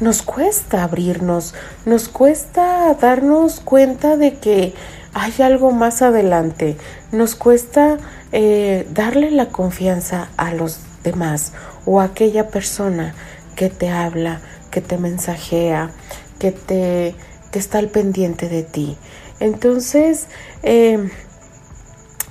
nos 0.00 0.22
cuesta 0.22 0.82
abrirnos, 0.82 1.54
nos 1.86 2.08
cuesta 2.08 2.92
darnos 3.00 3.60
cuenta 3.60 4.16
de 4.16 4.38
que 4.38 4.74
hay 5.14 5.32
algo 5.40 5.70
más 5.70 6.02
adelante, 6.02 6.76
nos 7.12 7.36
cuesta 7.36 7.98
eh, 8.32 8.88
darle 8.90 9.30
la 9.30 9.50
confianza 9.50 10.30
a 10.36 10.52
los 10.52 10.80
demás 11.04 11.52
o 11.86 12.00
a 12.00 12.04
aquella 12.04 12.48
persona 12.48 13.14
que 13.54 13.70
te 13.70 13.88
habla, 13.88 14.40
que 14.72 14.80
te 14.80 14.98
mensajea, 14.98 15.92
que 16.40 16.50
te 16.50 17.14
que 17.50 17.58
está 17.58 17.78
al 17.78 17.88
pendiente 17.88 18.48
de 18.48 18.62
ti. 18.62 18.96
Entonces, 19.40 20.26
em, 20.62 21.10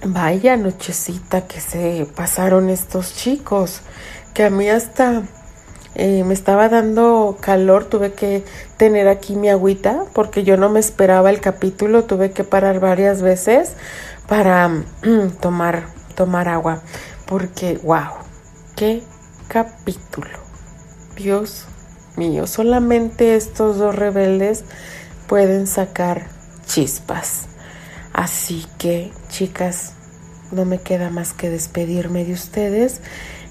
vaya 0.06 0.58
nochecita 0.58 1.48
que 1.48 1.62
se 1.62 2.08
pasaron 2.16 2.70
estos 2.70 3.16
chicos, 3.16 3.82
que 4.34 4.44
a 4.44 4.50
mí 4.50 4.70
hasta 4.70 5.24
eh, 5.96 6.24
me 6.24 6.34
estaba 6.34 6.70
dando 6.70 7.38
calor, 7.42 7.86
tuve 7.86 8.14
que 8.14 8.44
tener 8.78 9.08
aquí 9.08 9.36
mi 9.36 9.50
agüita 9.50 10.04
porque 10.14 10.44
yo 10.44 10.56
no 10.56 10.70
me 10.70 10.80
esperaba 10.80 11.30
el 11.30 11.42
capítulo, 11.42 12.04
tuve 12.04 12.32
que 12.32 12.44
parar 12.44 12.80
varias 12.80 13.22
veces 13.22 13.74
para 14.28 14.84
tomar, 15.42 15.88
tomar 16.14 16.50
agua, 16.50 16.82
porque 17.26 17.80
wow, 17.84 18.12
qué 18.76 19.02
capítulo. 19.48 20.38
Dios 21.16 21.66
mío, 22.16 22.46
solamente 22.46 23.36
estos 23.36 23.78
dos 23.78 23.96
rebeldes 23.96 24.66
pueden 25.28 25.66
sacar 25.66 26.37
chispas. 26.68 27.46
Así 28.14 28.66
que, 28.78 29.12
chicas, 29.30 29.94
no 30.52 30.66
me 30.66 30.80
queda 30.80 31.10
más 31.10 31.34
que 31.34 31.50
despedirme 31.50 32.26
de 32.26 32.34
ustedes 32.34 33.02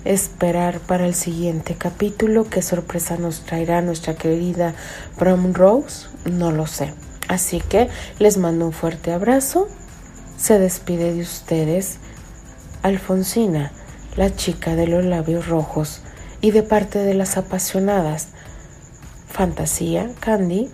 esperar 0.05 0.79
para 0.81 1.07
el 1.07 1.15
siguiente 1.15 1.75
capítulo. 1.75 2.49
¿Qué 2.49 2.63
sorpresa 2.63 3.17
nos 3.17 3.41
traerá 3.41 3.83
nuestra 3.83 4.15
querida 4.15 4.75
Prom 5.19 5.53
Rose? 5.53 6.07
No 6.25 6.53
lo 6.53 6.67
sé. 6.67 6.95
Así 7.29 7.61
que 7.61 7.89
les 8.19 8.39
mando 8.39 8.67
un 8.67 8.73
fuerte 8.73 9.13
abrazo. 9.13 9.69
Se 10.37 10.59
despide 10.59 11.13
de 11.13 11.23
ustedes 11.23 11.99
Alfonsina, 12.83 13.73
la 14.17 14.35
chica 14.35 14.77
de 14.77 14.87
los 14.87 15.05
labios 15.05 15.49
rojos, 15.49 16.03
y 16.41 16.53
de 16.53 16.63
parte 16.63 17.01
de 17.01 17.15
las 17.15 17.37
apasionadas 17.37 18.29
Fantasía, 19.29 20.11
Candy, 20.21 20.71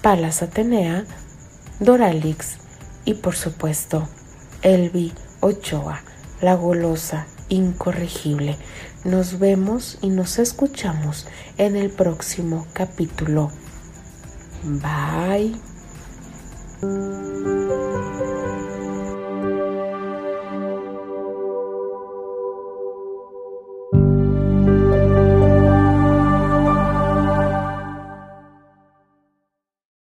Palas 0.00 0.42
Atenea, 0.42 1.04
Doralix 1.80 2.58
y 3.04 3.14
por 3.14 3.34
supuesto 3.34 4.08
Elvi 4.62 5.12
Ochoa, 5.40 6.02
la 6.40 6.54
golosa 6.54 7.26
incorregible. 7.48 8.56
Nos 9.04 9.38
vemos 9.38 9.98
y 10.02 10.10
nos 10.10 10.38
escuchamos 10.38 11.26
en 11.56 11.76
el 11.76 11.90
próximo 11.90 12.66
capítulo. 12.74 13.50
Bye. 14.62 15.56